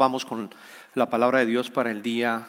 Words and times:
vamos 0.00 0.24
con 0.24 0.48
la 0.94 1.10
palabra 1.10 1.40
de 1.40 1.46
Dios 1.46 1.68
para 1.68 1.90
el 1.90 2.00
día, 2.00 2.46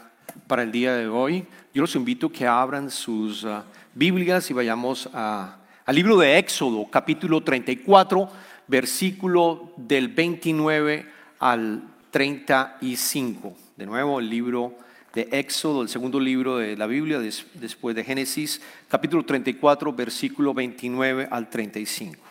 para 0.48 0.63
el 0.63 0.71
día 0.71 0.96
de 0.96 1.09
hoy. 1.09 1.45
Yo 1.73 1.81
los 1.81 1.93
invito 1.97 2.27
a 2.27 2.31
que 2.31 2.47
abran 2.47 2.89
sus 2.89 3.43
ah, 3.43 3.65
Biblias 3.93 4.49
y 4.49 4.54
vayamos 4.54 5.09
al 5.12 5.59
libro 5.93 6.17
de 6.17 6.37
Éxodo, 6.37 6.87
capítulo 6.89 7.41
34, 7.41 8.29
versículo 8.67 9.73
del 9.75 10.07
29 10.07 11.05
al 11.39 11.83
35. 12.09 13.54
De 13.76 13.86
nuevo, 13.86 14.22
el 14.22 14.29
libro 14.29 14.78
de 15.13 15.28
Éxodo, 15.33 15.81
el 15.81 15.90
segundo 15.90 16.22
libro 16.22 16.56
de 16.56 16.78
la 16.78 16.88
Biblia 16.88 17.20
después 17.20 17.94
de 17.98 18.06
Génesis, 18.06 18.62
capítulo 18.88 19.26
34, 19.26 19.92
versículo 19.92 20.54
29 20.54 21.28
al 21.30 21.50
35. 21.50 22.30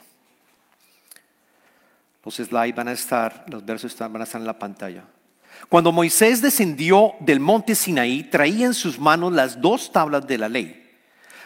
Los 2.25 2.37
slides 2.37 2.75
van 2.75 2.89
a 2.89 2.93
estar, 2.93 3.45
los 3.48 3.64
versos 3.64 3.96
van 3.98 4.20
a 4.20 4.25
estar 4.25 4.41
en 4.41 4.46
la 4.46 4.59
pantalla. 4.59 5.05
Cuando 5.69 5.93
Moisés 5.93 6.43
descendió 6.43 7.15
del 7.20 7.41
monte 7.41 7.74
Sinaí, 7.74 8.24
traía 8.24 8.66
en 8.66 8.74
sus 8.74 8.98
manos 8.98 9.33
las 9.33 9.61
dos 9.61 9.92
tablas 9.92 10.27
de 10.27 10.38
la 10.38 10.48
ley, 10.48 10.91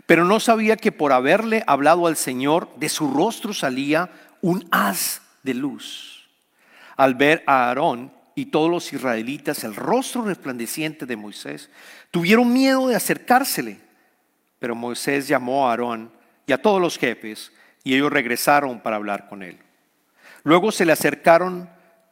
pero 0.07 0.25
no 0.25 0.41
sabía 0.41 0.77
que 0.77 0.93
por 0.93 1.13
haberle 1.13 1.65
hablado 1.67 2.07
al 2.07 2.17
Señor, 2.17 2.69
de 2.77 2.89
su 2.89 3.13
rostro 3.13 3.55
salía 3.55 4.11
un 4.41 4.67
haz 4.71 5.23
de 5.43 5.55
luz. 5.55 6.29
Al 6.97 7.15
ver 7.15 7.43
a 7.47 7.69
Aarón 7.69 8.13
y 8.35 8.47
todos 8.47 8.71
los 8.71 8.93
israelitas 8.93 9.65
el 9.65 9.75
rostro 9.75 10.23
resplandeciente 10.23 11.07
de 11.07 11.17
Moisés, 11.17 11.71
tuvieron 12.11 12.53
miedo 12.53 12.89
de 12.89 12.97
acercársele. 12.97 13.79
Pero 14.59 14.75
Moisés 14.75 15.29
llamó 15.29 15.67
a 15.67 15.71
Aarón 15.71 16.13
y 16.47 16.53
a 16.53 16.61
todos 16.61 16.81
los 16.81 16.99
jefes, 16.99 17.53
y 17.83 17.95
ellos 17.95 18.13
regresaron 18.13 18.81
para 18.81 18.97
hablar 18.97 19.29
con 19.29 19.43
él. 19.43 19.59
Luego 20.45 20.71
se 20.71 20.85
le 20.85 20.93
acercaron 20.93 21.69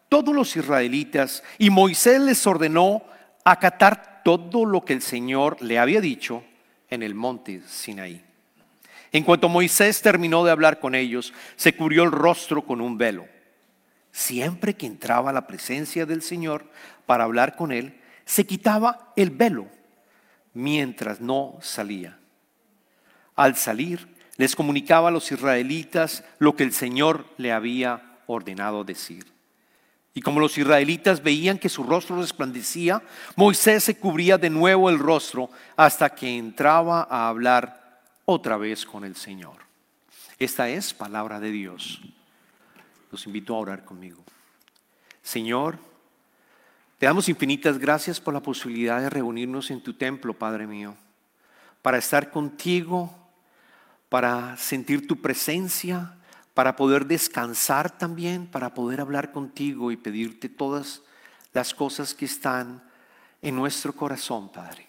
todos 0.09 0.35
los 0.35 0.57
israelitas 0.57 1.43
y 1.59 1.71
Moisés 1.71 2.21
les 2.21 2.47
ordenó 2.47 3.03
acatar 3.45 4.23
todo 4.25 4.65
lo 4.65 4.85
que 4.85 4.95
el 4.95 5.03
Señor 5.03 5.61
le 5.61 5.79
había 5.79 6.01
dicho 6.01 6.43
en 6.91 7.03
el 7.03 7.15
monte 7.15 7.63
Sinaí. 7.67 8.25
En 9.13 9.25
cuanto 9.25 9.49
Moisés 9.49 10.01
terminó 10.01 10.45
de 10.45 10.51
hablar 10.51 10.81
con 10.81 10.95
ellos, 10.95 11.35
se 11.57 11.75
cubrió 11.75 12.05
el 12.05 12.13
rostro 12.13 12.63
con 12.65 12.81
un 12.81 12.97
velo. 12.97 13.27
Siempre 14.11 14.75
que 14.75 14.87
entraba 14.87 15.31
a 15.31 15.35
la 15.35 15.47
presencia 15.47 16.07
del 16.07 16.23
Señor 16.23 16.67
para 17.05 17.25
hablar 17.25 17.57
con 17.57 17.73
él, 17.73 18.01
se 18.25 18.47
quitaba 18.47 19.13
el 19.17 19.31
velo 19.31 19.67
mientras 20.55 21.21
no 21.21 21.59
salía. 21.61 22.19
Al 23.37 23.57
salir, 23.57 24.09
les 24.37 24.57
comunicaba 24.57 25.09
a 25.09 25.13
los 25.13 25.31
israelitas 25.33 26.25
lo 26.39 26.57
que 26.57 26.65
el 26.65 26.73
Señor 26.73 27.27
le 27.37 27.53
había 27.53 28.12
ordenado 28.33 28.85
decir. 28.85 29.27
Y 30.15 30.21
como 30.21 30.41
los 30.41 30.59
israelitas 30.59 31.23
veían 31.23 31.59
que 31.59 31.69
su 31.69 31.85
rostro 31.85 32.17
resplandecía, 32.17 33.03
Moisés 33.35 33.85
se 33.85 33.97
cubría 33.97 34.37
de 34.37 34.51
nuevo 34.51 34.91
el 34.91 34.99
rostro 34.99 35.51
hasta 35.77 36.15
que 36.15 36.37
entraba 36.37 37.07
a 37.11 37.29
hablar 37.29 38.03
otra 38.27 38.57
vez 38.57 38.85
con 38.85 39.05
el 39.05 39.17
Señor. 39.17 39.57
Esta 40.39 40.69
es 40.69 40.93
palabra 40.93 41.41
de 41.41 41.51
Dios. 41.51 42.01
Los 43.11 43.27
invito 43.27 43.55
a 43.55 43.59
orar 43.59 43.85
conmigo. 43.85 44.23
Señor, 45.23 45.79
te 46.99 47.07
damos 47.07 47.29
infinitas 47.29 47.79
gracias 47.79 48.21
por 48.21 48.35
la 48.35 48.41
posibilidad 48.41 49.01
de 49.01 49.11
reunirnos 49.11 49.71
en 49.71 49.83
tu 49.83 49.95
templo, 49.95 50.35
Padre 50.35 50.67
mío, 50.67 50.95
para 51.81 51.99
estar 51.99 52.31
contigo, 52.31 53.15
para 54.09 54.57
sentir 54.57 55.07
tu 55.07 55.21
presencia, 55.21 56.17
para 56.55 56.77
poder 56.77 57.07
descansar 57.07 57.97
también, 57.97 58.47
para 58.47 58.75
poder 58.75 59.01
hablar 59.01 59.33
contigo 59.33 59.91
y 59.91 59.97
pedirte 59.97 60.49
todas 60.49 61.03
las 61.53 61.75
cosas 61.75 62.15
que 62.15 62.27
están 62.27 62.83
en 63.41 63.57
nuestro 63.57 63.93
corazón, 63.95 64.51
Padre. 64.51 64.89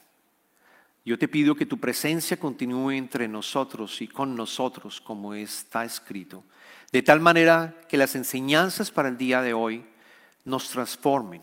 Yo 1.06 1.19
te 1.19 1.28
pido 1.28 1.56
que 1.56 1.66
tu 1.66 1.80
presencia 1.80 2.38
continúe 2.38 2.91
entre 2.91 3.28
nosotros 3.28 4.02
y 4.02 4.08
con 4.08 4.36
nosotros, 4.36 5.01
como 5.01 5.34
está 5.34 5.84
escrito, 5.84 6.44
de 6.91 7.01
tal 7.01 7.19
manera 7.19 7.75
que 7.90 7.97
las 7.97 8.16
enseñanzas 8.16 8.91
para 8.91 9.09
el 9.09 9.18
día 9.18 9.41
de 9.41 9.53
hoy 9.53 9.85
nos 10.45 10.69
transformen, 10.69 11.41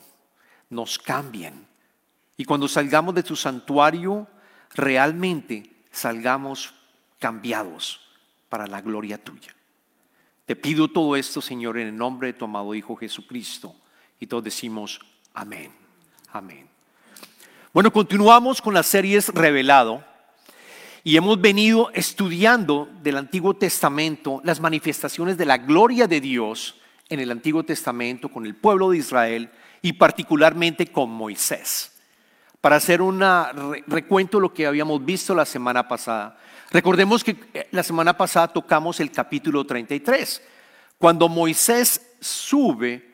nos 0.70 0.98
cambien. 0.98 1.66
Y 2.36 2.44
cuando 2.44 2.68
salgamos 2.68 3.14
de 3.14 3.22
tu 3.22 3.36
santuario, 3.36 4.26
realmente 4.74 5.70
salgamos 5.90 6.72
cambiados 7.18 8.00
para 8.48 8.66
la 8.66 8.80
gloria 8.80 9.22
tuya. 9.22 9.54
Te 10.46 10.56
pido 10.56 10.88
todo 10.88 11.16
esto, 11.16 11.40
Señor, 11.40 11.78
en 11.78 11.88
el 11.88 11.96
nombre 11.96 12.28
de 12.28 12.32
tu 12.32 12.44
amado 12.44 12.74
Hijo 12.74 12.96
Jesucristo. 12.96 13.74
Y 14.18 14.26
todos 14.26 14.44
decimos, 14.44 15.00
amén, 15.32 15.72
amén. 16.32 16.68
Bueno, 17.72 17.92
continuamos 17.92 18.60
con 18.60 18.74
las 18.74 18.86
series 18.86 19.28
Revelado 19.28 20.04
y 21.04 21.16
hemos 21.16 21.40
venido 21.40 21.90
estudiando 21.94 22.88
del 23.02 23.16
Antiguo 23.16 23.54
Testamento 23.54 24.40
las 24.44 24.60
manifestaciones 24.60 25.38
de 25.38 25.46
la 25.46 25.56
gloria 25.56 26.06
de 26.06 26.20
Dios 26.20 26.76
en 27.08 27.20
el 27.20 27.30
Antiguo 27.30 27.62
Testamento 27.62 28.28
con 28.28 28.44
el 28.44 28.54
pueblo 28.54 28.90
de 28.90 28.98
Israel 28.98 29.50
y 29.82 29.94
particularmente 29.94 30.88
con 30.88 31.10
Moisés. 31.10 31.92
Para 32.60 32.76
hacer 32.76 33.00
un 33.00 33.20
recuento 33.86 34.38
de 34.38 34.42
lo 34.42 34.52
que 34.52 34.66
habíamos 34.66 35.04
visto 35.04 35.34
la 35.34 35.46
semana 35.46 35.88
pasada, 35.88 36.38
Recordemos 36.70 37.24
que 37.24 37.36
eh, 37.52 37.68
la 37.72 37.82
semana 37.82 38.16
pasada 38.16 38.48
tocamos 38.48 39.00
el 39.00 39.10
capítulo 39.10 39.66
33, 39.66 40.40
cuando 40.98 41.28
Moisés 41.28 42.14
sube 42.20 43.10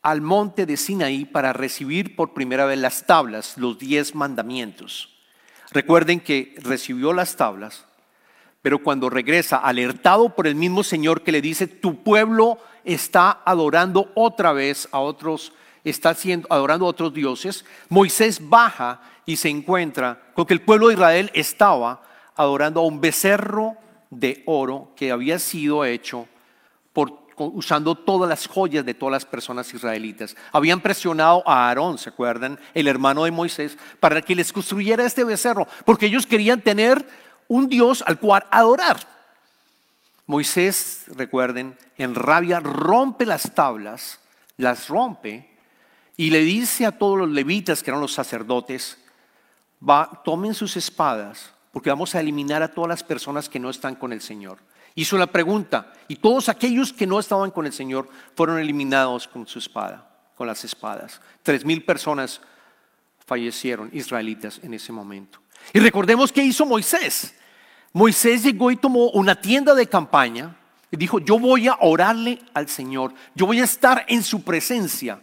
al 0.00 0.22
monte 0.22 0.64
de 0.64 0.76
Sinaí 0.76 1.26
para 1.26 1.52
recibir 1.52 2.16
por 2.16 2.32
primera 2.32 2.64
vez 2.64 2.78
las 2.78 3.06
tablas, 3.06 3.58
los 3.58 3.78
diez 3.78 4.14
mandamientos. 4.14 5.10
Recuerden 5.70 6.20
que 6.20 6.54
recibió 6.62 7.12
las 7.12 7.36
tablas, 7.36 7.84
pero 8.62 8.82
cuando 8.82 9.10
regresa, 9.10 9.58
alertado 9.58 10.34
por 10.34 10.46
el 10.46 10.54
mismo 10.54 10.82
Señor 10.82 11.22
que 11.22 11.32
le 11.32 11.42
dice, 11.42 11.66
tu 11.66 12.02
pueblo 12.02 12.58
está 12.84 13.42
adorando 13.44 14.10
otra 14.14 14.52
vez 14.52 14.88
a 14.92 15.00
otros, 15.00 15.52
está 15.84 16.16
adorando 16.48 16.86
a 16.86 16.90
otros 16.90 17.12
dioses, 17.12 17.66
Moisés 17.90 18.48
baja 18.48 19.02
y 19.26 19.36
se 19.36 19.50
encuentra 19.50 20.22
con 20.32 20.46
que 20.46 20.54
el 20.54 20.62
pueblo 20.62 20.88
de 20.88 20.94
Israel 20.94 21.30
estaba 21.34 22.02
adorando 22.36 22.80
a 22.80 22.86
un 22.86 23.00
becerro 23.00 23.76
de 24.10 24.42
oro 24.46 24.92
que 24.96 25.10
había 25.10 25.38
sido 25.38 25.84
hecho 25.84 26.28
usando 27.36 27.94
todas 27.94 28.28
las 28.28 28.46
joyas 28.46 28.84
de 28.84 28.94
todas 28.94 29.12
las 29.12 29.26
personas 29.26 29.72
israelitas. 29.74 30.36
Habían 30.52 30.80
presionado 30.80 31.42
a 31.46 31.68
Aarón, 31.68 31.98
¿se 31.98 32.10
acuerdan? 32.10 32.58
El 32.74 32.86
hermano 32.86 33.24
de 33.24 33.30
Moisés, 33.30 33.76
para 34.00 34.22
que 34.22 34.34
les 34.34 34.52
construyera 34.52 35.04
este 35.04 35.24
becerro, 35.24 35.66
porque 35.84 36.06
ellos 36.06 36.26
querían 36.26 36.60
tener 36.60 37.06
un 37.48 37.68
Dios 37.68 38.04
al 38.06 38.18
cual 38.18 38.46
adorar. 38.50 38.98
Moisés, 40.26 41.04
recuerden, 41.08 41.76
en 41.98 42.14
rabia 42.14 42.60
rompe 42.60 43.26
las 43.26 43.54
tablas, 43.54 44.20
las 44.56 44.88
rompe 44.88 45.50
y 46.16 46.30
le 46.30 46.40
dice 46.40 46.86
a 46.86 46.96
todos 46.96 47.18
los 47.18 47.28
levitas 47.28 47.82
que 47.82 47.90
eran 47.90 48.00
los 48.00 48.14
sacerdotes, 48.14 48.96
va, 49.86 50.22
tomen 50.24 50.54
sus 50.54 50.76
espadas 50.76 51.53
porque 51.74 51.90
vamos 51.90 52.14
a 52.14 52.20
eliminar 52.20 52.62
a 52.62 52.68
todas 52.68 52.88
las 52.88 53.02
personas 53.02 53.48
que 53.48 53.58
no 53.58 53.68
están 53.68 53.96
con 53.96 54.12
el 54.12 54.20
Señor. 54.20 54.58
Hizo 54.94 55.18
la 55.18 55.26
pregunta, 55.26 55.92
y 56.06 56.14
todos 56.14 56.48
aquellos 56.48 56.92
que 56.92 57.04
no 57.04 57.18
estaban 57.18 57.50
con 57.50 57.66
el 57.66 57.72
Señor 57.72 58.08
fueron 58.36 58.60
eliminados 58.60 59.26
con 59.26 59.44
su 59.44 59.58
espada, 59.58 60.08
con 60.36 60.46
las 60.46 60.62
espadas. 60.62 61.20
Tres 61.42 61.64
mil 61.64 61.84
personas 61.84 62.40
fallecieron, 63.26 63.90
israelitas, 63.92 64.60
en 64.62 64.72
ese 64.72 64.92
momento. 64.92 65.40
Y 65.72 65.80
recordemos 65.80 66.30
qué 66.30 66.44
hizo 66.44 66.64
Moisés. 66.64 67.34
Moisés 67.92 68.44
llegó 68.44 68.70
y 68.70 68.76
tomó 68.76 69.10
una 69.10 69.34
tienda 69.34 69.74
de 69.74 69.88
campaña 69.88 70.56
y 70.92 70.96
dijo, 70.96 71.18
yo 71.18 71.40
voy 71.40 71.66
a 71.66 71.76
orarle 71.80 72.38
al 72.54 72.68
Señor, 72.68 73.12
yo 73.34 73.46
voy 73.46 73.58
a 73.60 73.64
estar 73.64 74.04
en 74.06 74.22
su 74.22 74.44
presencia 74.44 75.20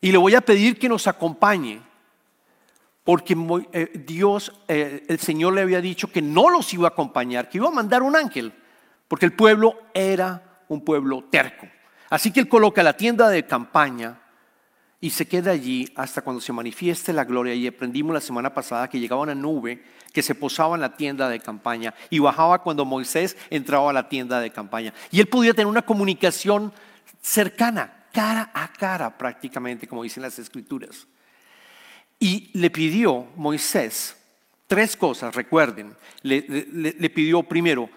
y 0.00 0.12
le 0.12 0.18
voy 0.18 0.36
a 0.36 0.42
pedir 0.42 0.78
que 0.78 0.88
nos 0.88 1.08
acompañe. 1.08 1.82
Porque 3.04 3.36
eh, 3.72 3.90
Dios, 4.06 4.52
eh, 4.68 5.04
el 5.08 5.18
Señor 5.18 5.54
le 5.54 5.62
había 5.62 5.80
dicho 5.80 6.10
que 6.10 6.22
no 6.22 6.50
los 6.50 6.72
iba 6.72 6.88
a 6.88 6.90
acompañar, 6.90 7.48
que 7.48 7.58
iba 7.58 7.68
a 7.68 7.72
mandar 7.72 8.02
un 8.02 8.14
ángel, 8.14 8.52
porque 9.08 9.26
el 9.26 9.32
pueblo 9.32 9.76
era 9.92 10.64
un 10.68 10.84
pueblo 10.84 11.24
terco. 11.30 11.66
Así 12.10 12.30
que 12.30 12.40
él 12.40 12.48
coloca 12.48 12.82
la 12.82 12.96
tienda 12.96 13.28
de 13.28 13.44
campaña 13.46 14.20
y 15.00 15.10
se 15.10 15.26
queda 15.26 15.50
allí 15.50 15.92
hasta 15.96 16.22
cuando 16.22 16.40
se 16.40 16.52
manifieste 16.52 17.12
la 17.12 17.24
gloria. 17.24 17.54
Y 17.54 17.66
aprendimos 17.66 18.14
la 18.14 18.20
semana 18.20 18.54
pasada 18.54 18.88
que 18.88 19.00
llegaba 19.00 19.22
una 19.22 19.34
nube 19.34 19.82
que 20.12 20.22
se 20.22 20.34
posaba 20.36 20.76
en 20.76 20.82
la 20.82 20.94
tienda 20.94 21.28
de 21.28 21.40
campaña 21.40 21.92
y 22.08 22.20
bajaba 22.20 22.62
cuando 22.62 22.84
Moisés 22.84 23.36
entraba 23.50 23.90
a 23.90 23.92
la 23.92 24.08
tienda 24.08 24.40
de 24.40 24.52
campaña. 24.52 24.94
Y 25.10 25.18
él 25.18 25.26
podía 25.26 25.54
tener 25.54 25.66
una 25.66 25.82
comunicación 25.82 26.72
cercana, 27.20 28.06
cara 28.12 28.50
a 28.54 28.72
cara 28.72 29.18
prácticamente, 29.18 29.88
como 29.88 30.04
dicen 30.04 30.22
las 30.22 30.38
escrituras. 30.38 31.08
Y 32.22 32.50
le 32.52 32.70
pidió 32.70 33.26
Moisés 33.34 34.16
tres 34.68 34.96
cosas, 34.96 35.34
recuerden. 35.34 35.96
Le, 36.22 37.10
pidió 37.10 37.42
primero 37.42 37.90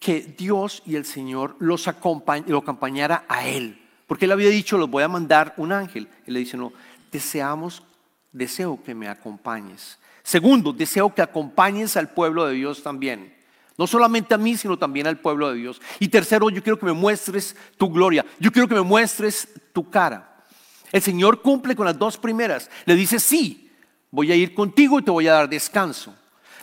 que 0.00 0.34
Dios 0.36 0.82
y 0.84 0.96
el 0.96 1.04
Señor 1.04 1.54
los 1.60 1.86
lo 1.86 2.58
acompañara 2.58 3.24
a 3.28 3.46
él. 3.46 3.80
Porque 4.08 4.24
él 4.24 4.32
había 4.32 4.48
dicho, 4.48 4.78
los 4.78 4.90
voy 4.90 5.04
a 5.04 5.08
mandar 5.08 5.54
un 5.58 5.70
ángel. 5.70 6.08
Él 6.26 6.34
le 6.34 6.40
dice, 6.40 6.56
no, 6.56 6.72
deseamos, 7.12 7.84
deseo 8.32 8.82
que 8.82 8.96
me 8.96 9.06
acompañes. 9.06 10.00
Segundo, 10.24 10.72
deseo 10.72 11.14
que 11.14 11.22
acompañes 11.22 11.96
al 11.96 12.10
pueblo 12.10 12.46
de 12.46 12.54
Dios 12.54 12.82
también. 12.82 13.32
No 13.76 13.86
solamente 13.86 14.34
a 14.34 14.38
mí, 14.38 14.56
sino 14.56 14.76
también 14.76 15.06
al 15.06 15.20
pueblo 15.20 15.52
de 15.52 15.58
Dios. 15.60 15.80
Y 16.00 16.08
tercero, 16.08 16.50
yo 16.50 16.64
quiero 16.64 16.80
que 16.80 16.86
me 16.86 16.94
muestres 16.94 17.54
tu 17.76 17.88
gloria. 17.88 18.26
Yo 18.40 18.50
quiero 18.50 18.66
que 18.66 18.74
me 18.74 18.82
muestres 18.82 19.48
tu 19.72 19.88
cara. 19.88 20.44
El 20.90 21.00
Señor 21.00 21.42
cumple 21.42 21.76
con 21.76 21.86
las 21.86 21.96
dos 21.96 22.18
primeras. 22.18 22.68
Le 22.84 22.96
dice, 22.96 23.20
sí, 23.20 23.66
voy 24.10 24.32
a 24.32 24.36
ir 24.36 24.54
contigo 24.54 24.98
y 24.98 25.02
te 25.02 25.10
voy 25.10 25.28
a 25.28 25.34
dar 25.34 25.48
descanso. 25.48 26.14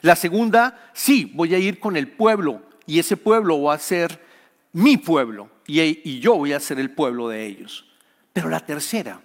La 0.01 0.15
segunda, 0.15 0.92
sí, 0.94 1.31
voy 1.33 1.56
a 1.56 1.59
ir 1.59 1.80
con 1.80 1.97
el 1.97 2.07
pueblo 2.07 2.62
y 2.86 3.00
ese 3.00 3.18
pueblo 3.18 3.62
va 3.63 3.74
a 3.74 3.80
ser 3.80 4.24
mi 4.74 4.97
pueblo 4.97 5.50
y, 5.68 6.19
yo 6.19 6.36
voy 6.36 6.53
a 6.53 6.59
ser 6.59 6.80
el 6.80 6.92
pueblo 6.92 7.30
de 7.30 7.45
ellos. 7.45 7.86
Pero 8.33 8.50
la 8.50 8.59
tercera, 8.59 9.21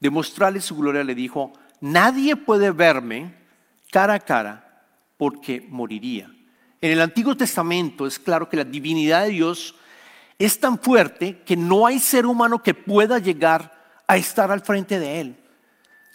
demostrarle 0.00 0.60
su 0.60 0.76
gloria, 0.76 1.04
le 1.04 1.14
dijo, 1.14 1.52
nadie 1.80 2.36
puede 2.36 2.70
verme 2.70 3.34
cara 3.90 4.14
a 4.14 4.20
cara 4.20 4.84
porque 5.16 5.66
moriría. 5.68 6.30
En 6.80 6.92
el 6.92 7.00
Antiguo 7.00 7.36
Testamento 7.36 8.06
es 8.06 8.18
claro 8.18 8.48
que 8.48 8.56
la 8.56 8.64
divinidad 8.64 9.24
de 9.24 9.30
Dios 9.30 9.74
es 10.38 10.60
tan 10.60 10.78
fuerte 10.78 11.42
que 11.44 11.56
no 11.56 11.86
hay 11.86 11.98
ser 11.98 12.26
humano 12.26 12.62
que 12.62 12.74
pueda 12.74 13.18
llegar 13.18 13.74
a 14.06 14.16
estar 14.16 14.50
al 14.50 14.60
frente 14.60 14.98
de 14.98 15.20
Él. 15.20 15.36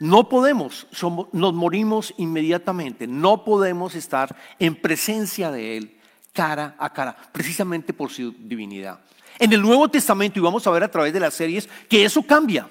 No 0.01 0.27
podemos, 0.29 0.87
nos 1.31 1.53
morimos 1.53 2.11
inmediatamente, 2.17 3.05
no 3.05 3.45
podemos 3.45 3.93
estar 3.93 4.35
en 4.57 4.73
presencia 4.73 5.51
de 5.51 5.77
Él 5.77 5.99
cara 6.33 6.75
a 6.79 6.91
cara, 6.91 7.15
precisamente 7.31 7.93
por 7.93 8.09
su 8.09 8.31
divinidad. 8.31 8.99
En 9.37 9.53
el 9.53 9.61
Nuevo 9.61 9.87
Testamento, 9.89 10.39
y 10.39 10.41
vamos 10.41 10.65
a 10.65 10.71
ver 10.71 10.83
a 10.83 10.89
través 10.89 11.13
de 11.13 11.19
las 11.19 11.35
series, 11.35 11.69
que 11.87 12.03
eso 12.03 12.23
cambia. 12.23 12.67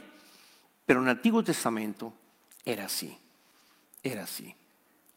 Pero 0.84 0.98
en 0.98 1.06
el 1.06 1.12
Antiguo 1.12 1.44
Testamento 1.44 2.12
era 2.64 2.86
así, 2.86 3.16
era 4.02 4.24
así. 4.24 4.52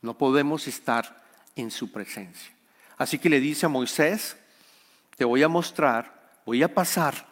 No 0.04 0.15
podemos 0.15 0.68
estar 0.68 1.19
en 1.56 1.71
su 1.71 1.92
presencia. 1.92 2.54
Así 2.95 3.18
que 3.18 3.27
le 3.27 3.39
dice 3.39 3.65
a 3.65 3.69
Moisés, 3.69 4.38
te 5.18 5.25
voy 5.25 5.42
a 5.42 5.48
mostrar, 5.48 6.30
voy 6.45 6.62
a 6.62 6.71
pasar 6.71 7.27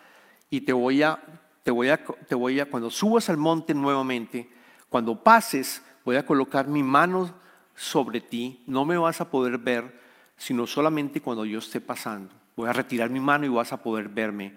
y 0.49 0.61
te 0.61 0.73
voy 0.73 1.03
a, 1.03 1.21
te 1.61 1.69
voy 1.69 1.89
a, 1.89 2.03
te 2.03 2.33
voy 2.33 2.59
a, 2.59 2.65
cuando 2.67 2.89
subas 2.89 3.29
al 3.29 3.37
monte 3.37 3.75
nuevamente, 3.75 4.49
cuando 4.91 5.23
pases, 5.23 5.81
voy 6.03 6.17
a 6.17 6.25
colocar 6.25 6.67
mi 6.67 6.83
mano 6.83 7.33
sobre 7.77 8.19
ti, 8.19 8.61
no 8.67 8.83
me 8.83 8.97
vas 8.97 9.21
a 9.21 9.31
poder 9.31 9.57
ver, 9.57 10.01
sino 10.35 10.67
solamente 10.67 11.21
cuando 11.21 11.45
yo 11.45 11.59
esté 11.59 11.79
pasando. 11.79 12.33
Voy 12.57 12.67
a 12.67 12.73
retirar 12.73 13.09
mi 13.09 13.21
mano 13.21 13.45
y 13.45 13.47
vas 13.47 13.71
a 13.71 13.81
poder 13.81 14.09
verme 14.09 14.53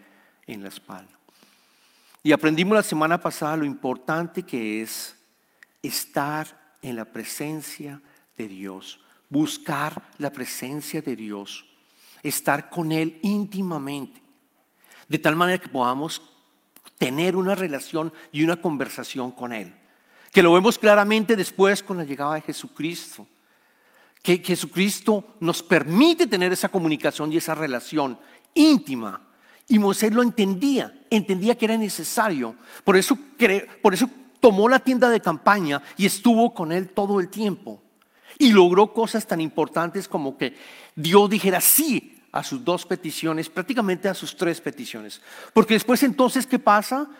en 0.49 0.65
la 0.65 0.71
espalda. 0.71 1.17
Y 2.25 2.33
aprendimos 2.33 2.75
la 2.75 2.83
semana 2.83 3.21
pasada 3.21 3.57
lo 3.57 3.65
importante 3.65 4.43
que 4.43 4.83
es 4.83 5.17
estar 5.85 6.75
en 6.83 6.97
la 6.97 7.05
presencia 7.05 8.03
de 8.37 8.49
Dios, 8.49 8.99
buscar 9.31 10.03
la 10.19 10.33
presencia 10.33 11.01
de 11.01 11.15
Dios, 11.15 11.65
estar 12.25 12.71
con 12.71 12.91
Él 12.91 13.21
íntimamente, 13.23 14.21
de 15.07 15.19
tal 15.21 15.37
manera 15.37 15.63
que 15.63 15.69
podamos 15.69 16.21
tener 16.99 17.37
una 17.37 17.55
relación 17.55 18.13
y 18.33 18.43
una 18.43 18.57
conversación 18.57 19.31
con 19.31 19.53
Él. 19.53 19.73
Que 20.35 20.43
lo 20.43 20.53
vemos 20.53 20.79
claramente 20.79 21.35
después 21.35 21.83
con 21.83 21.97
la 21.97 22.05
llegada 22.05 22.35
de 22.35 22.43
Jesucristo 22.43 23.27
que 24.25 24.39
Jesucristo 24.39 25.37
nos 25.41 25.63
permite 25.63 26.27
tener 26.27 26.51
esa 26.51 26.71
comunicación 26.71 27.31
y 27.31 27.37
esa 27.37 27.55
relación 27.55 28.19
íntima. 28.55 29.21
Y 29.69 29.79
Moisés 29.79 30.15
lo 30.15 30.23
entendía, 30.23 30.99
entendía 31.11 31.59
que 31.59 31.67
era 31.67 31.77
necesario. 31.77 32.57
Por 32.85 32.97
eso, 32.97 33.19
por 33.83 33.93
eso 33.93 34.09
tomó 34.41 34.67
la 34.67 34.79
tienda 34.79 35.11
de 35.11 35.21
campaña 35.21 35.83
y 35.99 36.07
estuvo 36.07 36.55
con 36.55 36.73
él 36.73 36.89
todo 36.89 37.21
el 37.21 37.29
tiempo. 37.29 37.83
Y 38.39 38.51
logró 38.53 38.95
cosas 38.95 39.27
tan 39.27 39.43
importantes 39.43 40.09
como 40.09 40.39
que 40.39 40.57
Dios 40.97 41.29
dijera 41.29 41.61
sí 41.61 42.23
a 42.33 42.43
sus 42.43 42.65
dos 42.65 42.87
peticiones, 42.87 43.51
prácticamente 43.51 44.09
a 44.09 44.15
sus 44.15 44.35
tres 44.35 44.59
peticiones. 44.59 45.21
Porque 45.53 45.75
después 45.75 46.03
entonces, 46.03 46.47
¿qué 46.47 46.59
pasa? 46.59 47.11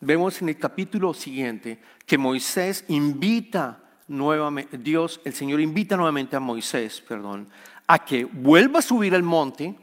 Vemos 0.00 0.42
en 0.42 0.50
el 0.50 0.58
capítulo 0.58 1.14
siguiente 1.14 1.78
que 2.04 2.18
Moisés 2.18 2.84
invita 2.88 3.82
nuevamente, 4.08 4.76
Dios, 4.78 5.20
el 5.24 5.32
Señor 5.32 5.60
invita 5.60 5.96
nuevamente 5.96 6.36
a 6.36 6.40
Moisés, 6.40 7.00
perdón, 7.00 7.48
a 7.86 8.04
que 8.04 8.24
vuelva 8.24 8.80
a 8.80 8.82
subir 8.82 9.14
al 9.14 9.22
monte 9.22 9.74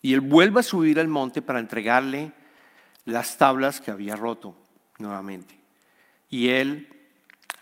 y 0.00 0.14
él 0.14 0.20
vuelva 0.20 0.60
a 0.60 0.64
subir 0.64 1.00
al 1.00 1.08
monte 1.08 1.42
para 1.42 1.58
entregarle 1.58 2.32
las 3.04 3.36
tablas 3.36 3.80
que 3.80 3.90
había 3.90 4.14
roto 4.14 4.56
nuevamente. 4.98 5.58
Y 6.30 6.48
él 6.48 6.88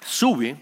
sube 0.00 0.58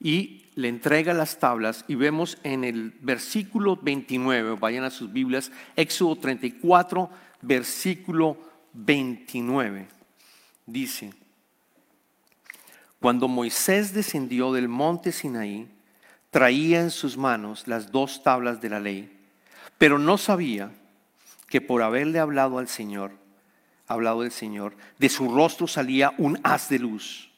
y 0.00 0.46
le 0.56 0.68
entrega 0.68 1.14
las 1.14 1.38
tablas 1.38 1.84
y 1.86 1.94
vemos 1.94 2.38
en 2.42 2.64
el 2.64 2.90
versículo 3.00 3.76
29, 3.76 4.56
vayan 4.58 4.84
a 4.84 4.90
sus 4.90 5.12
Biblias, 5.12 5.52
Éxodo 5.76 6.16
34, 6.16 7.10
versículo 7.42 8.38
29, 8.72 9.95
dice, 10.66 11.14
cuando 13.00 13.28
Moisés 13.28 13.92
descendió 13.92 14.52
del 14.52 14.68
monte 14.68 15.12
Sinaí, 15.12 15.68
traía 16.30 16.80
en 16.80 16.90
sus 16.90 17.16
manos 17.16 17.66
las 17.66 17.92
dos 17.92 18.22
tablas 18.22 18.60
de 18.60 18.68
la 18.68 18.80
ley, 18.80 19.16
pero 19.78 19.98
no 19.98 20.18
sabía 20.18 20.72
que 21.48 21.60
por 21.60 21.82
haberle 21.82 22.18
hablado 22.18 22.58
al 22.58 22.68
Señor, 22.68 23.12
hablado 23.86 24.22
del 24.22 24.32
Señor, 24.32 24.76
de 24.98 25.08
su 25.08 25.32
rostro 25.32 25.66
salía 25.66 26.12
un 26.18 26.38
haz 26.42 26.68
de 26.68 26.78
luz, 26.78 27.30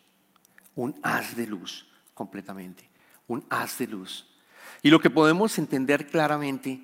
un 0.74 0.98
haz 1.02 1.36
de 1.36 1.46
luz 1.46 1.86
completamente, 2.14 2.88
un 3.26 3.44
haz 3.50 3.78
de 3.78 3.86
luz. 3.86 4.26
Y 4.82 4.90
lo 4.90 5.00
que 5.00 5.10
podemos 5.10 5.58
entender 5.58 6.06
claramente 6.06 6.81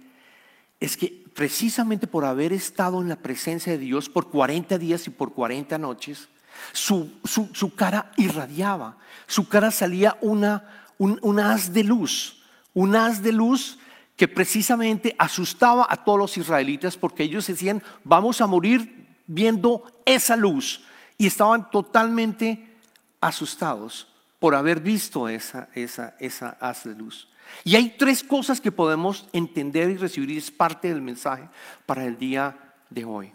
es 0.80 0.96
que 0.96 1.24
precisamente 1.34 2.06
por 2.06 2.24
haber 2.24 2.52
estado 2.52 3.00
en 3.00 3.08
la 3.08 3.16
presencia 3.16 3.72
de 3.72 3.78
Dios 3.78 4.08
por 4.08 4.30
40 4.30 4.76
días 4.78 5.06
y 5.06 5.10
por 5.10 5.32
40 5.32 5.78
noches, 5.78 6.28
su, 6.72 7.72
cara 7.76 8.12
irradiaba, 8.16 8.96
su 9.26 9.48
cara 9.48 9.70
salía 9.70 10.16
una, 10.20 10.92
un, 10.98 11.40
haz 11.40 11.72
de 11.72 11.84
luz, 11.84 12.42
un 12.72 12.96
haz 12.96 13.22
de 13.22 13.32
luz 13.32 13.78
que 14.16 14.28
precisamente 14.28 15.14
asustaba 15.18 15.86
a 15.88 15.96
todos 15.96 16.18
los 16.18 16.36
israelitas 16.36 16.96
porque 16.96 17.24
ellos 17.24 17.46
decían, 17.46 17.82
vamos 18.04 18.40
a 18.40 18.46
morir 18.46 19.06
viendo 19.26 19.84
esa 20.04 20.36
luz. 20.36 20.84
Y 21.16 21.26
estaban 21.26 21.70
totalmente 21.70 22.76
asustados 23.20 24.08
por 24.40 24.54
haber 24.54 24.80
visto 24.80 25.28
esa, 25.28 25.68
esa, 25.74 26.16
esa 26.18 26.56
haz 26.60 26.84
de 26.84 26.94
luz. 26.94 27.28
Y 27.62 27.76
hay 27.76 27.90
tres 27.96 28.22
cosas 28.22 28.60
que 28.60 28.72
podemos 28.72 29.26
entender 29.32 29.90
y 29.90 29.96
recibir 29.96 30.36
es 30.36 30.50
parte 30.50 30.88
del 30.88 31.02
mensaje 31.02 31.48
para 31.86 32.04
el 32.04 32.18
día 32.18 32.56
de 32.90 33.04
hoy. 33.04 33.32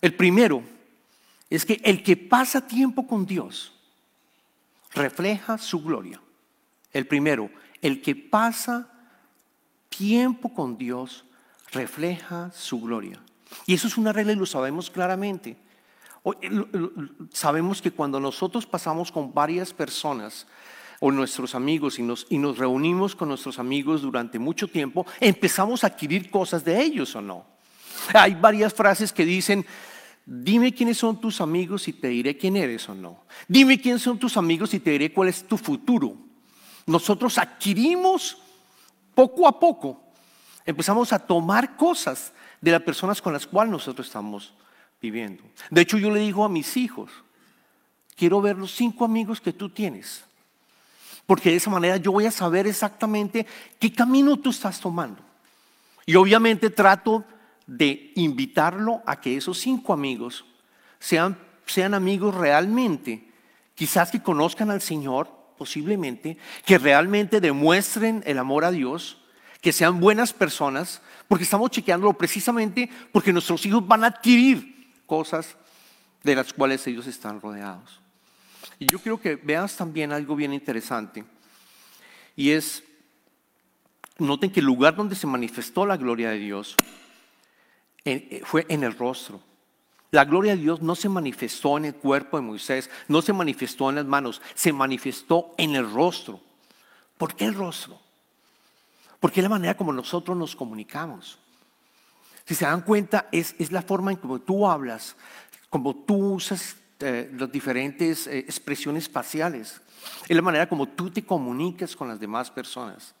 El 0.00 0.14
primero 0.14 0.62
es 1.56 1.66
que 1.66 1.80
el 1.84 2.02
que 2.02 2.16
pasa 2.16 2.66
tiempo 2.66 3.06
con 3.06 3.26
Dios 3.26 3.72
refleja 4.94 5.58
su 5.58 5.82
gloria. 5.82 6.20
El 6.92 7.06
primero, 7.06 7.50
el 7.82 8.00
que 8.00 8.14
pasa 8.14 8.88
tiempo 9.88 10.52
con 10.54 10.78
Dios 10.78 11.24
refleja 11.70 12.50
su 12.54 12.80
gloria. 12.80 13.20
Y 13.66 13.74
eso 13.74 13.86
es 13.86 13.98
una 13.98 14.12
regla 14.12 14.32
y 14.32 14.36
lo 14.36 14.46
sabemos 14.46 14.90
claramente. 14.90 15.58
Sabemos 17.32 17.82
que 17.82 17.90
cuando 17.90 18.18
nosotros 18.18 18.64
pasamos 18.64 19.12
con 19.12 19.34
varias 19.34 19.74
personas 19.74 20.46
o 21.00 21.10
nuestros 21.10 21.54
amigos 21.54 21.98
y 21.98 22.02
nos, 22.02 22.26
y 22.30 22.38
nos 22.38 22.56
reunimos 22.56 23.14
con 23.14 23.28
nuestros 23.28 23.58
amigos 23.58 24.02
durante 24.02 24.38
mucho 24.38 24.68
tiempo, 24.68 25.04
empezamos 25.20 25.84
a 25.84 25.88
adquirir 25.88 26.30
cosas 26.30 26.64
de 26.64 26.80
ellos 26.80 27.14
o 27.16 27.20
no. 27.20 27.44
Hay 28.14 28.34
varias 28.34 28.72
frases 28.72 29.12
que 29.12 29.24
dicen, 29.24 29.66
Dime 30.24 30.72
quiénes 30.72 30.98
son 30.98 31.20
tus 31.20 31.40
amigos 31.40 31.88
y 31.88 31.92
te 31.92 32.08
diré 32.08 32.36
quién 32.36 32.56
eres 32.56 32.88
o 32.88 32.94
no. 32.94 33.24
Dime 33.48 33.80
quiénes 33.80 34.02
son 34.02 34.18
tus 34.18 34.36
amigos 34.36 34.72
y 34.74 34.80
te 34.80 34.90
diré 34.90 35.12
cuál 35.12 35.28
es 35.28 35.46
tu 35.46 35.58
futuro. 35.58 36.16
Nosotros 36.86 37.38
adquirimos 37.38 38.38
poco 39.14 39.46
a 39.46 39.58
poco, 39.58 40.02
empezamos 40.64 41.12
a 41.12 41.18
tomar 41.18 41.76
cosas 41.76 42.32
de 42.60 42.70
las 42.70 42.82
personas 42.82 43.20
con 43.20 43.32
las 43.32 43.46
cuales 43.46 43.72
nosotros 43.72 44.06
estamos 44.06 44.54
viviendo. 45.00 45.42
De 45.70 45.80
hecho, 45.80 45.98
yo 45.98 46.10
le 46.10 46.20
digo 46.20 46.44
a 46.44 46.48
mis 46.48 46.76
hijos, 46.76 47.10
quiero 48.16 48.40
ver 48.40 48.56
los 48.56 48.72
cinco 48.72 49.04
amigos 49.04 49.40
que 49.40 49.52
tú 49.52 49.68
tienes. 49.68 50.24
Porque 51.26 51.50
de 51.50 51.56
esa 51.56 51.70
manera 51.70 51.96
yo 51.96 52.12
voy 52.12 52.26
a 52.26 52.30
saber 52.30 52.66
exactamente 52.66 53.46
qué 53.78 53.92
camino 53.92 54.36
tú 54.36 54.50
estás 54.50 54.80
tomando. 54.80 55.22
Y 56.06 56.14
obviamente 56.14 56.70
trato 56.70 57.24
de 57.72 58.12
invitarlo 58.16 59.02
a 59.06 59.18
que 59.18 59.34
esos 59.34 59.58
cinco 59.58 59.94
amigos 59.94 60.44
sean, 60.98 61.38
sean 61.64 61.94
amigos 61.94 62.34
realmente, 62.34 63.26
quizás 63.74 64.10
que 64.10 64.22
conozcan 64.22 64.70
al 64.70 64.82
Señor, 64.82 65.30
posiblemente, 65.56 66.36
que 66.66 66.76
realmente 66.76 67.40
demuestren 67.40 68.22
el 68.26 68.38
amor 68.38 68.66
a 68.66 68.70
Dios, 68.70 69.22
que 69.62 69.72
sean 69.72 70.00
buenas 70.00 70.34
personas, 70.34 71.00
porque 71.28 71.44
estamos 71.44 71.70
chequeándolo 71.70 72.12
precisamente 72.12 72.90
porque 73.10 73.32
nuestros 73.32 73.64
hijos 73.64 73.86
van 73.86 74.04
a 74.04 74.08
adquirir 74.08 74.92
cosas 75.06 75.56
de 76.22 76.36
las 76.36 76.52
cuales 76.52 76.86
ellos 76.86 77.06
están 77.06 77.40
rodeados. 77.40 78.00
Y 78.78 78.86
yo 78.86 78.98
quiero 78.98 79.18
que 79.18 79.36
veas 79.36 79.76
también 79.76 80.12
algo 80.12 80.36
bien 80.36 80.52
interesante. 80.52 81.24
Y 82.36 82.50
es, 82.50 82.82
noten 84.18 84.50
que 84.50 84.60
el 84.60 84.66
lugar 84.66 84.94
donde 84.94 85.14
se 85.14 85.26
manifestó 85.26 85.86
la 85.86 85.96
gloria 85.96 86.30
de 86.30 86.38
Dios 86.38 86.76
eh, 88.04 88.42
fue 88.44 88.66
en 88.68 88.82
el 88.84 88.96
rostro. 88.96 89.40
La 90.12 90.26
gloria 90.26 90.54
de 90.54 90.60
Dios 90.60 90.82
no 90.82 90.94
se 90.94 91.08
manifestó 91.08 91.78
en 91.78 91.86
el 91.86 91.94
cuerpo 91.94 92.36
de 92.36 92.42
Moisés, 92.42 92.90
no 93.08 93.22
se 93.22 93.32
manifestó 93.32 93.88
en 93.88 93.96
las 93.96 94.04
manos, 94.04 94.42
se 94.54 94.70
manifestó 94.70 95.54
en 95.56 95.74
el 95.74 95.90
rostro. 95.90 96.38
¿Por 97.16 97.34
qué 97.34 97.46
el 97.46 97.54
rostro? 97.54 97.98
Porque 99.20 99.40
es 99.40 99.42
la 99.42 99.48
manera 99.48 99.74
como 99.74 99.90
nosotros 99.90 100.36
nos 100.36 100.54
comunicamos. 100.54 101.38
Si 102.44 102.54
se 102.54 102.66
dan 102.66 102.82
cuenta, 102.82 103.28
es, 103.32 103.54
es 103.58 103.72
la 103.72 103.80
forma 103.80 104.10
en 104.10 104.18
como 104.18 104.38
tú 104.38 104.68
hablas, 104.68 105.16
como 105.70 105.94
tú 105.94 106.34
usas 106.34 106.76
eh, 107.00 107.30
las 107.34 107.50
diferentes 107.50 108.26
eh, 108.26 108.40
expresiones 108.40 109.08
faciales. 109.08 109.80
Es 110.28 110.36
la 110.36 110.42
manera 110.42 110.68
como 110.68 110.88
tú 110.88 111.10
te 111.10 111.24
comunicas 111.24 111.96
con 111.96 112.08
las 112.08 112.20
demás 112.20 112.50
personas. 112.50 113.14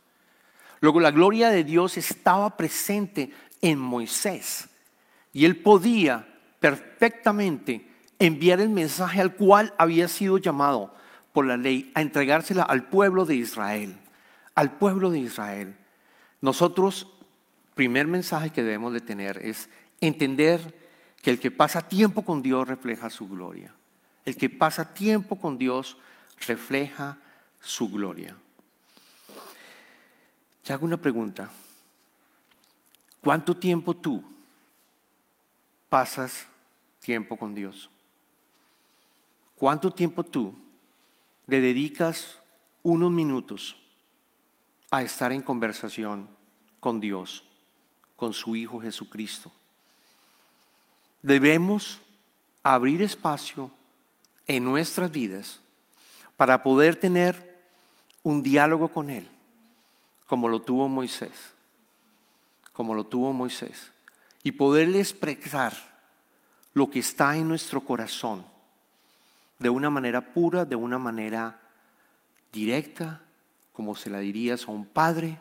Luego 0.80 1.00
la 1.00 1.10
gloria 1.10 1.48
de 1.48 1.64
Dios 1.64 1.96
estaba 1.96 2.54
presente 2.54 3.32
en 3.62 3.78
Moisés 3.78 4.68
y 5.32 5.44
él 5.44 5.56
podía 5.56 6.28
perfectamente 6.60 7.88
enviar 8.18 8.60
el 8.60 8.68
mensaje 8.68 9.20
al 9.20 9.34
cual 9.34 9.74
había 9.78 10.08
sido 10.08 10.38
llamado 10.38 10.94
por 11.32 11.46
la 11.46 11.56
ley 11.56 11.90
a 11.94 12.02
entregársela 12.02 12.62
al 12.62 12.88
pueblo 12.88 13.24
de 13.24 13.36
Israel, 13.36 13.96
al 14.54 14.76
pueblo 14.76 15.10
de 15.10 15.20
Israel. 15.20 15.74
Nosotros, 16.40 17.08
primer 17.74 18.06
mensaje 18.06 18.50
que 18.50 18.62
debemos 18.62 18.92
de 18.92 19.00
tener 19.00 19.38
es 19.44 19.68
entender 20.00 20.82
que 21.22 21.30
el 21.30 21.40
que 21.40 21.50
pasa 21.50 21.88
tiempo 21.88 22.24
con 22.24 22.42
Dios 22.42 22.68
refleja 22.68 23.08
su 23.10 23.28
gloria. 23.28 23.74
El 24.24 24.36
que 24.36 24.50
pasa 24.50 24.92
tiempo 24.92 25.36
con 25.36 25.58
Dios 25.58 25.96
refleja 26.46 27.18
su 27.60 27.88
gloria. 27.88 28.36
Te 30.62 30.72
hago 30.72 30.84
una 30.84 30.96
pregunta. 30.96 31.50
¿Cuánto 33.20 33.56
tiempo 33.56 33.94
tú 33.94 34.22
pasas 35.92 36.46
tiempo 37.00 37.36
con 37.36 37.54
Dios? 37.54 37.90
¿Cuánto 39.56 39.90
tiempo 39.90 40.24
tú 40.24 40.54
le 41.46 41.60
dedicas 41.60 42.38
unos 42.82 43.10
minutos 43.10 43.76
a 44.90 45.02
estar 45.02 45.32
en 45.32 45.42
conversación 45.42 46.30
con 46.80 46.98
Dios, 46.98 47.44
con 48.16 48.32
su 48.32 48.56
Hijo 48.56 48.80
Jesucristo? 48.80 49.52
Debemos 51.20 52.00
abrir 52.62 53.02
espacio 53.02 53.70
en 54.46 54.64
nuestras 54.64 55.12
vidas 55.12 55.60
para 56.38 56.62
poder 56.62 56.96
tener 56.96 57.62
un 58.22 58.42
diálogo 58.42 58.88
con 58.88 59.10
Él, 59.10 59.28
como 60.26 60.48
lo 60.48 60.62
tuvo 60.62 60.88
Moisés, 60.88 61.52
como 62.72 62.94
lo 62.94 63.04
tuvo 63.04 63.34
Moisés, 63.34 63.91
y 64.42 64.52
poderle 64.52 65.00
expresar 65.00 65.72
lo 66.74 66.90
que 66.90 66.98
está 66.98 67.36
en 67.36 67.48
nuestro 67.48 67.82
corazón 67.82 68.44
de 69.58 69.70
una 69.70 69.90
manera 69.90 70.32
pura, 70.32 70.64
de 70.64 70.76
una 70.76 70.98
manera 70.98 71.60
directa, 72.52 73.20
como 73.72 73.94
se 73.94 74.10
la 74.10 74.18
dirías 74.18 74.66
a 74.66 74.72
un 74.72 74.86
padre, 74.86 75.38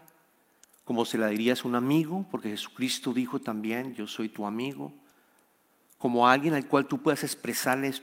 como 0.86 1.06
se 1.06 1.18
la 1.18 1.28
dirías 1.28 1.64
a 1.64 1.68
un 1.68 1.76
amigo, 1.76 2.26
porque 2.30 2.50
Jesucristo 2.50 3.14
dijo 3.14 3.40
también, 3.40 3.96
yo 3.96 4.08
soy 4.08 4.30
tu 4.30 4.46
amigo 4.46 4.94
como 5.98 6.28
alguien 6.28 6.56
al 6.56 6.68
cual 6.68 6.88
tú 6.88 6.98
puedas 6.98 7.24
expresarles 7.24 8.02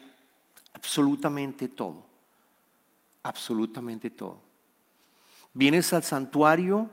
absolutamente 0.72 1.66
todo, 1.66 2.06
absolutamente 3.24 4.08
todo. 4.08 4.40
Vienes 5.52 5.92
al 5.92 6.04
santuario 6.04 6.88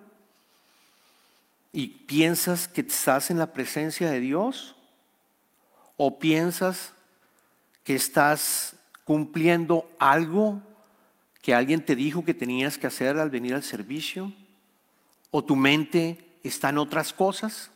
y 1.76 1.88
piensas 1.88 2.70
que 2.70 2.80
estás 2.80 3.30
en 3.30 3.38
la 3.38 3.52
presencia 3.52 4.10
de 4.10 4.22
Dios 4.22 4.78
o 5.98 6.20
piensas 6.20 6.94
que 7.84 7.96
estás 7.96 8.78
cumpliendo 9.04 9.92
algo 10.00 10.62
que 11.42 11.54
alguien 11.54 11.84
te 11.84 11.98
dijo 11.98 12.24
que 12.24 12.34
tenías 12.34 12.78
que 12.78 12.88
hacer 12.88 13.20
al 13.20 13.30
venir 13.30 13.54
al 13.54 13.62
servicio 13.62 14.32
o 15.32 15.44
tu 15.44 15.58
mente 15.58 16.38
está 16.44 16.70
en 16.70 16.78
otras 16.78 17.12
cosas, 17.12 17.72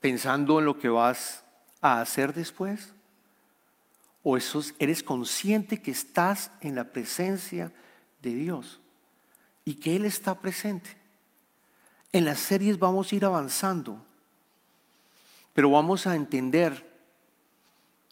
pensando 0.00 0.58
en 0.58 0.66
lo 0.66 0.78
que 0.78 0.90
vas 0.90 1.42
a 1.80 2.02
hacer 2.02 2.34
después? 2.34 2.92
¿O 4.22 4.36
eres 4.78 5.02
consciente 5.02 5.80
que 5.80 5.90
estás 5.90 6.50
en 6.60 6.74
la 6.74 6.84
presencia 6.92 7.72
de 8.20 8.34
Dios 8.34 8.78
y 9.64 9.76
que 9.76 9.96
Él 9.96 10.04
está 10.04 10.38
presente? 10.38 11.02
En 12.14 12.24
las 12.24 12.38
series 12.38 12.78
vamos 12.78 13.10
a 13.10 13.16
ir 13.16 13.24
avanzando, 13.24 14.00
pero 15.52 15.68
vamos 15.68 16.06
a 16.06 16.14
entender 16.14 16.88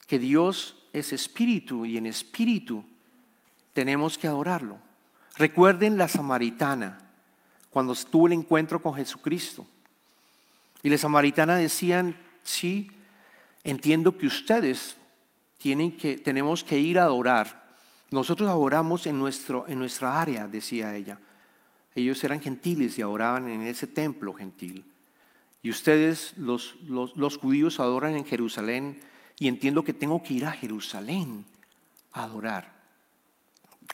que 0.08 0.18
Dios 0.18 0.74
es 0.92 1.12
espíritu 1.12 1.86
y 1.86 1.98
en 1.98 2.06
espíritu 2.06 2.84
tenemos 3.72 4.18
que 4.18 4.26
adorarlo. 4.26 4.78
Recuerden 5.36 5.98
la 5.98 6.08
samaritana 6.08 6.98
cuando 7.70 7.92
estuvo 7.92 8.26
el 8.26 8.32
encuentro 8.32 8.82
con 8.82 8.94
Jesucristo. 8.94 9.64
Y 10.82 10.88
la 10.88 10.98
samaritana 10.98 11.54
decían, 11.54 12.16
sí, 12.42 12.90
entiendo 13.62 14.18
que 14.18 14.26
ustedes 14.26 14.96
tienen 15.58 15.96
que, 15.96 16.18
tenemos 16.18 16.64
que 16.64 16.76
ir 16.76 16.98
a 16.98 17.04
adorar. 17.04 17.76
Nosotros 18.10 18.48
adoramos 18.48 19.06
en, 19.06 19.20
nuestro, 19.20 19.64
en 19.68 19.78
nuestra 19.78 20.20
área, 20.20 20.48
decía 20.48 20.92
ella. 20.96 21.20
Ellos 21.94 22.22
eran 22.24 22.40
gentiles 22.40 22.98
y 22.98 23.02
adoraban 23.02 23.48
en 23.48 23.62
ese 23.62 23.86
templo 23.86 24.32
gentil. 24.32 24.84
Y 25.62 25.70
ustedes, 25.70 26.34
los, 26.36 26.74
judíos, 27.40 27.78
adoran 27.78 28.16
en 28.16 28.24
Jerusalén 28.24 29.00
y 29.38 29.48
entiendo 29.48 29.84
que 29.84 29.92
tengo 29.92 30.22
que 30.22 30.34
ir 30.34 30.44
a 30.44 30.52
Jerusalén 30.52 31.44
a 32.12 32.24
adorar. 32.24 32.72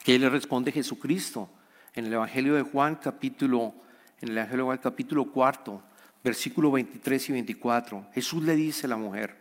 ¿Qué 0.03 0.17
le 0.17 0.29
responde 0.29 0.71
Jesucristo? 0.71 1.49
En 1.93 2.05
el 2.05 2.13
Evangelio 2.13 2.55
de 2.55 2.63
Juan, 2.63 2.95
capítulo, 2.95 3.73
en 4.21 4.29
el 4.29 4.37
Evangelio 4.37 4.63
de 4.63 4.67
Juan, 4.67 4.77
capítulo 4.79 5.25
cuarto, 5.25 5.83
versículo 6.23 6.71
23 6.71 7.29
y 7.29 7.33
24, 7.33 8.07
Jesús 8.13 8.43
le 8.43 8.55
dice 8.55 8.87
a 8.87 8.89
la 8.89 8.97
mujer, 8.97 9.35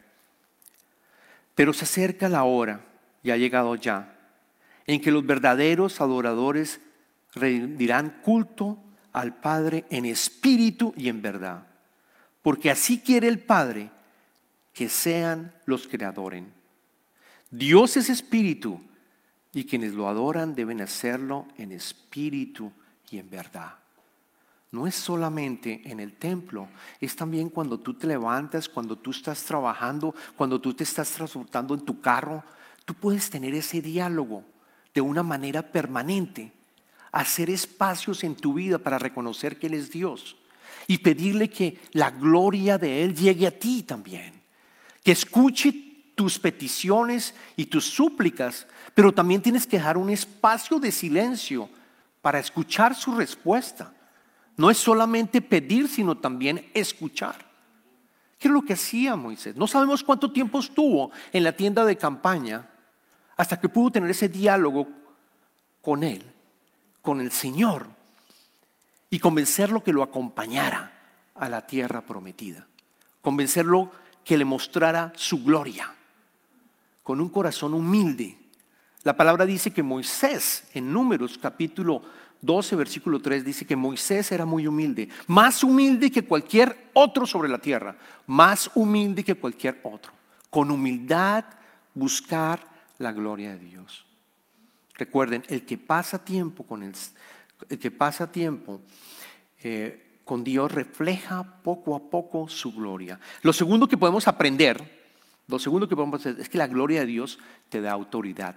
pero 1.54 1.72
se 1.72 1.84
acerca 1.84 2.28
la 2.28 2.44
hora, 2.44 2.84
y 3.22 3.30
ha 3.30 3.36
llegado 3.36 3.74
ya, 3.74 4.16
en 4.86 5.00
que 5.00 5.10
los 5.10 5.26
verdaderos 5.26 6.00
adoradores 6.00 6.80
rendirán 7.38 8.21
culto 8.23 8.78
al 9.12 9.37
Padre 9.37 9.85
en 9.90 10.04
espíritu 10.04 10.92
y 10.97 11.09
en 11.09 11.23
verdad. 11.23 11.66
Porque 12.42 12.71
así 12.71 13.00
quiere 13.00 13.28
el 13.28 13.40
Padre 13.40 13.90
que 14.73 14.88
sean 14.88 15.52
los 15.66 15.88
que 15.88 15.99
le 15.99 16.04
adoren. 16.04 16.52
Dios 17.50 17.97
es 17.97 18.11
espíritu 18.11 18.80
y 19.52 19.64
quienes 19.64 19.95
lo 19.95 20.09
adoran 20.09 20.54
deben 20.54 20.80
hacerlo 20.80 21.49
en 21.57 21.73
espíritu 21.73 22.71
y 23.11 23.18
en 23.18 23.30
verdad 23.30 23.78
no 24.71 24.87
es 24.87 24.95
solamente 24.95 25.83
en 25.87 26.00
el 26.00 26.14
templo, 26.14 26.68
es 27.00 27.16
también 27.16 27.49
cuando 27.49 27.80
tú 27.80 27.95
te 27.95 28.07
levantas, 28.07 28.68
cuando 28.68 28.97
tú 28.97 29.12
estás 29.12 29.42
trabajando, 29.45 30.14
cuando 30.37 30.61
tú 30.61 30.75
te 30.75 30.85
estás 30.85 31.11
transportando 31.11 31.75
en 31.75 31.85
tu 31.85 32.00
carro. 32.00 32.45
Tú 32.85 32.95
puedes 32.95 33.30
tener 33.30 33.54
ese 33.54 33.80
diálogo 33.80 34.45
de 34.92 35.00
una 35.00 35.23
manera 35.23 35.62
permanente, 35.62 36.52
hacer 37.12 37.50
espacios 37.50 38.24
en 38.24 38.36
tu 38.36 38.54
vida 38.54 38.78
para 38.78 38.98
reconocer 38.98 39.58
que 39.58 39.66
Él 39.66 39.74
es 39.74 39.90
Dios 39.90 40.36
y 40.86 40.98
pedirle 40.98 41.50
que 41.50 41.78
la 41.92 42.10
gloria 42.10 42.78
de 42.78 43.04
Él 43.04 43.14
llegue 43.14 43.46
a 43.46 43.58
ti 43.58 43.82
también, 43.82 44.32
que 45.02 45.12
escuche 45.12 45.72
tus 46.14 46.38
peticiones 46.38 47.34
y 47.56 47.66
tus 47.66 47.84
súplicas, 47.84 48.66
pero 48.94 49.12
también 49.12 49.40
tienes 49.40 49.66
que 49.66 49.76
dejar 49.76 49.96
un 49.96 50.10
espacio 50.10 50.80
de 50.80 50.90
silencio 50.90 51.68
para 52.20 52.40
escuchar 52.40 52.94
su 52.94 53.14
respuesta. 53.14 53.94
No 54.56 54.70
es 54.70 54.78
solamente 54.78 55.40
pedir, 55.40 55.86
sino 55.86 56.18
también 56.18 56.68
escuchar. 56.74 57.48
¿Qué 58.38 58.48
es 58.48 58.52
lo 58.52 58.62
que 58.62 58.72
hacía 58.72 59.16
Moisés? 59.16 59.56
No 59.56 59.66
sabemos 59.66 60.02
cuánto 60.02 60.32
tiempo 60.32 60.58
estuvo 60.58 61.10
en 61.32 61.44
la 61.44 61.52
tienda 61.52 61.84
de 61.84 61.96
campaña 61.96 62.68
hasta 63.36 63.60
que 63.60 63.68
pudo 63.68 63.92
tener 63.92 64.10
ese 64.10 64.28
diálogo 64.28 64.88
con 65.80 66.02
él, 66.02 66.24
con 67.08 67.22
el 67.22 67.32
Señor, 67.32 67.86
y 69.08 69.18
convencerlo 69.18 69.82
que 69.82 69.94
lo 69.94 70.02
acompañara 70.02 70.92
a 71.34 71.48
la 71.48 71.66
tierra 71.66 72.02
prometida. 72.02 72.66
Convencerlo 73.22 73.90
que 74.22 74.36
le 74.36 74.44
mostrara 74.44 75.14
su 75.16 75.42
gloria, 75.42 75.90
con 77.02 77.22
un 77.22 77.30
corazón 77.30 77.72
humilde. 77.72 78.36
La 79.04 79.16
palabra 79.16 79.46
dice 79.46 79.72
que 79.72 79.82
Moisés, 79.82 80.64
en 80.74 80.92
Números 80.92 81.38
capítulo 81.38 82.02
12, 82.42 82.76
versículo 82.76 83.22
3 83.22 83.42
dice 83.42 83.64
que 83.64 83.74
Moisés 83.74 84.30
era 84.30 84.44
muy 84.44 84.66
humilde, 84.66 85.08
más 85.28 85.64
humilde 85.64 86.10
que 86.10 86.26
cualquier 86.26 86.90
otro 86.92 87.24
sobre 87.24 87.48
la 87.48 87.56
tierra, 87.56 87.96
más 88.26 88.70
humilde 88.74 89.24
que 89.24 89.34
cualquier 89.34 89.80
otro. 89.82 90.12
Con 90.50 90.70
humildad 90.70 91.46
buscar 91.94 92.60
la 92.98 93.12
gloria 93.12 93.52
de 93.52 93.60
Dios. 93.60 94.07
Recuerden, 94.98 95.44
el 95.48 95.64
que 95.64 95.78
pasa 95.78 96.24
tiempo 96.24 96.64
con 96.64 96.82
el, 96.82 96.92
el 97.68 97.78
que 97.78 97.90
pasa 97.92 98.30
tiempo 98.30 98.80
eh, 99.62 100.20
con 100.24 100.44
Dios 100.44 100.72
refleja 100.72 101.62
poco 101.62 101.94
a 101.94 102.10
poco 102.10 102.48
su 102.48 102.72
gloria. 102.72 103.18
Lo 103.42 103.52
segundo 103.52 103.88
que 103.88 103.96
podemos 103.96 104.26
aprender, 104.26 104.98
lo 105.46 105.58
segundo 105.58 105.88
que 105.88 105.96
podemos 105.96 106.20
hacer 106.20 106.40
es 106.40 106.48
que 106.48 106.58
la 106.58 106.66
gloria 106.66 107.00
de 107.00 107.06
Dios 107.06 107.38
te 107.68 107.80
da 107.80 107.92
autoridad. 107.92 108.56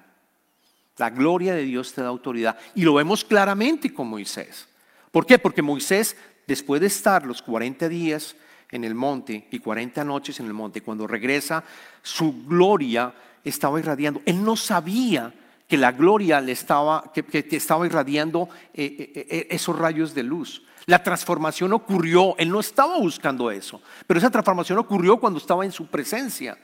La 0.98 1.12
gloria 1.12 1.53
de 1.53 1.63
Dios 1.63 1.93
te 1.93 2.01
da 2.01 2.07
autoridad. 2.07 2.57
Y 2.75 2.81
lo 2.81 2.95
vemos 2.95 3.24
claramente 3.24 3.93
con 3.93 4.07
Moisés. 4.07 4.67
¿Por 5.12 5.25
qué? 5.25 5.39
Porque 5.39 5.62
Moisés, 5.62 6.17
después 6.48 6.81
de 6.81 6.88
estar 6.88 7.25
los 7.25 7.41
40 7.41 7.88
días 7.88 8.36
en 8.69 8.83
el 8.83 8.95
monte 8.95 9.48
y 9.51 9.60
40 9.60 10.03
noches 10.03 10.39
en 10.39 10.48
el 10.48 10.53
monte, 10.53 10.81
cuando 10.81 11.07
regresa, 11.07 11.63
su 12.01 12.45
gloria 12.45 13.13
estaba 13.43 13.79
irradiando. 13.79 14.21
Él 14.25 14.43
no 14.43 14.55
sabía 14.55 15.33
que 15.72 15.78
la 15.78 15.94
gloria 15.94 16.42
le 16.42 16.51
estaba, 16.51 17.13
que, 17.13 17.48
estaba 17.51 17.86
irradiando 17.86 18.50
eh, 18.74 19.13
eh, 19.16 19.28
eh, 19.30 19.48
esos 19.51 19.80
rayos 19.80 20.13
de 20.13 20.22
luz. 20.22 20.63
La 20.86 21.01
transformación 21.01 21.72
ocurrió, 21.72 22.36
él 22.38 22.50
no 22.50 22.60
estaba 22.60 22.98
buscando 22.98 23.50
eso, 23.50 23.82
pero 24.06 24.18
esa 24.18 24.30
transformación 24.30 24.80
ocurrió 24.80 25.16
cuando 25.16 25.40
estaba 25.40 25.63
en 25.63 25.72
su 25.72 25.88
presencia. 25.88 26.58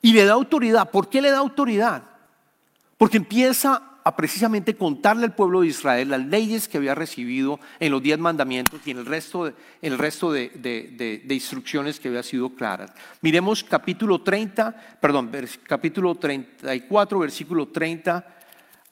Y 0.00 0.14
le 0.14 0.24
da 0.24 0.32
autoridad. 0.32 0.90
¿Por 0.90 1.10
qué 1.10 1.20
le 1.20 1.30
da 1.30 1.36
autoridad? 1.36 2.04
Porque 2.96 3.18
empieza 3.18 3.82
a 4.06 4.14
precisamente 4.14 4.76
contarle 4.76 5.24
al 5.24 5.34
pueblo 5.34 5.62
de 5.62 5.66
Israel 5.66 6.10
las 6.10 6.24
leyes 6.24 6.68
que 6.68 6.76
había 6.76 6.94
recibido 6.94 7.58
en 7.80 7.90
los 7.90 8.00
diez 8.00 8.16
mandamientos 8.20 8.80
y 8.84 8.92
en 8.92 8.98
el 8.98 9.04
resto, 9.04 9.46
de, 9.46 9.54
el 9.82 9.98
resto 9.98 10.30
de, 10.30 11.26
instrucciones 11.28 11.98
que 11.98 12.06
había 12.06 12.22
sido 12.22 12.50
claras. 12.50 12.92
Miremos 13.20 13.64
capítulo 13.64 14.22
30, 14.22 14.98
perdón, 15.00 15.32
capítulo 15.66 16.14
34, 16.14 17.18
versículo 17.18 17.66
30 17.66 18.24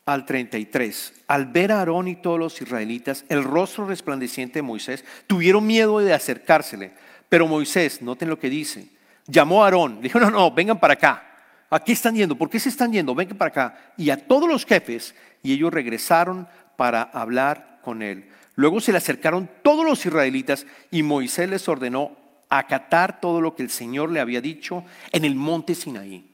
al 0.05 0.27
33. 0.27 1.13
Al 1.29 1.47
ver 1.47 1.71
a 1.71 1.79
Aarón 1.79 2.09
y 2.09 2.17
todos 2.17 2.41
los 2.41 2.61
israelitas, 2.61 3.25
el 3.29 3.45
rostro 3.45 3.87
resplandeciente 3.87 4.59
de 4.59 4.63
Moisés, 4.63 5.05
tuvieron 5.29 5.65
miedo 5.65 6.01
de 6.01 6.13
acercársele. 6.13 6.91
Pero 7.29 7.47
Moisés, 7.47 8.03
noten 8.03 8.31
lo 8.31 8.41
que 8.41 8.51
dice, 8.51 8.89
llamó 9.29 9.63
a 9.63 9.67
Aarón, 9.67 10.01
dijo, 10.01 10.19
no, 10.19 10.33
no, 10.33 10.51
vengan 10.51 10.81
para 10.81 10.95
acá. 10.95 11.34
¿A 11.71 11.81
qué 11.83 11.93
están 11.93 12.15
yendo? 12.15 12.37
¿Por 12.37 12.51
qué 12.51 12.61
se 12.61 12.69
están 12.69 12.93
yendo? 12.93 13.15
Vengan 13.15 13.37
para 13.37 13.49
acá. 13.49 13.93
Y 13.97 14.11
a 14.11 14.27
todos 14.27 14.49
los 14.49 14.65
jefes, 14.65 15.15
y 15.43 15.53
ellos 15.53 15.73
regresaron 15.73 16.47
para 16.77 17.03
hablar 17.03 17.81
con 17.83 18.03
él. 18.03 18.29
Luego 18.57 18.81
se 18.81 18.93
le 18.93 18.99
acercaron 18.99 19.51
todos 19.63 19.85
los 19.85 20.05
israelitas 20.07 20.67
y 20.91 21.03
Moisés 21.03 21.49
les 21.49 21.69
ordenó 21.69 22.17
acatar 22.49 23.21
todo 23.21 23.41
lo 23.41 23.55
que 23.55 23.63
el 23.63 23.71
Señor 23.71 24.11
le 24.11 24.21
había 24.21 24.41
dicho 24.41 24.85
en 25.13 25.25
el 25.25 25.35
monte 25.35 25.75
Sinaí. 25.75 26.31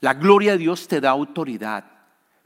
La 0.00 0.14
gloria 0.14 0.52
de 0.52 0.58
Dios 0.58 0.88
te 0.88 1.00
da 1.00 1.10
autoridad. 1.10 1.84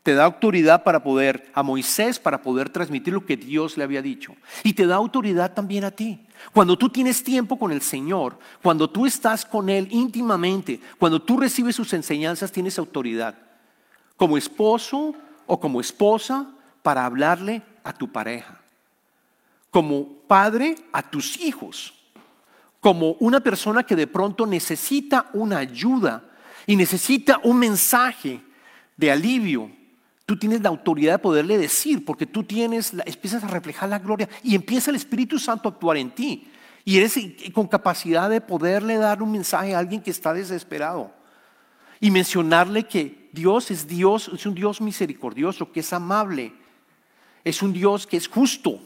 Te 0.02 0.14
da 0.14 0.25
autoridad 0.25 0.83
para 0.83 1.02
poder, 1.02 1.50
a 1.52 1.62
Moisés, 1.62 2.19
para 2.19 2.40
poder 2.40 2.71
transmitir 2.71 3.12
lo 3.12 3.26
que 3.26 3.37
Dios 3.37 3.76
le 3.76 3.85
había 3.85 4.00
dicho. 4.00 4.35
Y 4.62 4.73
te 4.73 4.87
da 4.87 4.97
autoridad 4.97 5.52
también 5.52 5.85
a 5.85 5.90
ti. 5.90 6.26
Cuando 6.52 6.78
tú 6.78 6.88
tienes 6.88 7.23
tiempo 7.23 7.59
con 7.59 7.71
el 7.71 7.83
Señor, 7.83 8.38
cuando 8.62 8.88
tú 8.88 9.04
estás 9.04 9.45
con 9.45 9.69
Él 9.69 9.88
íntimamente, 9.90 10.80
cuando 10.99 11.21
tú 11.21 11.38
recibes 11.38 11.76
sus 11.76 11.92
enseñanzas, 11.92 12.50
tienes 12.50 12.78
autoridad. 12.78 13.37
Como 14.16 14.38
esposo 14.38 15.14
o 15.47 15.61
como 15.61 15.80
esposa 15.80 16.47
para 16.83 17.04
hablarle 17.04 17.62
a 17.85 17.92
tu 17.92 18.11
pareja. 18.11 18.59
Como 19.71 20.07
padre 20.26 20.76
a 20.92 21.02
tus 21.02 21.38
hijos. 21.40 21.92
Como 22.80 23.12
una 23.21 23.40
persona 23.40 23.83
que 23.83 23.97
de 23.97 24.07
pronto 24.07 24.47
necesita 24.47 25.28
una 25.35 25.59
ayuda 25.59 26.25
y 26.66 26.75
necesita 26.75 27.38
un 27.45 27.59
mensaje 27.59 28.40
de 28.97 29.11
alivio 29.11 29.71
Tú 30.30 30.37
tienes 30.37 30.60
la 30.60 30.68
autoridad 30.68 31.14
de 31.14 31.18
poderle 31.18 31.58
decir, 31.58 32.04
porque 32.04 32.25
tú 32.25 32.44
tienes, 32.44 32.92
empiezas 33.04 33.42
a 33.42 33.49
reflejar 33.49 33.88
la 33.88 33.99
gloria 33.99 34.28
y 34.45 34.54
empieza 34.54 34.93
el 34.93 34.95
Espíritu 34.95 35.40
Santo 35.40 35.69
a 35.69 35.73
actuar 35.73 35.97
en 35.97 36.12
ti. 36.12 36.49
Y 36.84 36.99
eres 36.99 37.19
con 37.52 37.66
capacidad 37.66 38.30
de 38.30 38.40
poderle 38.40 38.97
dar 38.97 39.25
un 39.25 39.32
mensaje 39.32 39.75
a 39.75 39.80
alguien 39.80 40.00
que 40.00 40.12
está 40.12 40.32
desesperado. 40.32 41.12
Y 41.99 42.12
mencionarle 42.12 42.84
que 42.84 43.28
Dios 43.32 43.73
es 43.73 43.88
Dios, 43.88 44.30
es 44.32 44.47
un 44.47 44.54
Dios 44.54 44.80
misericordioso, 44.80 45.73
que 45.73 45.80
es 45.80 45.93
amable. 45.93 46.52
Es 47.43 47.60
un 47.60 47.73
Dios 47.73 48.06
que 48.06 48.16
es 48.16 48.28
justo. 48.28 48.78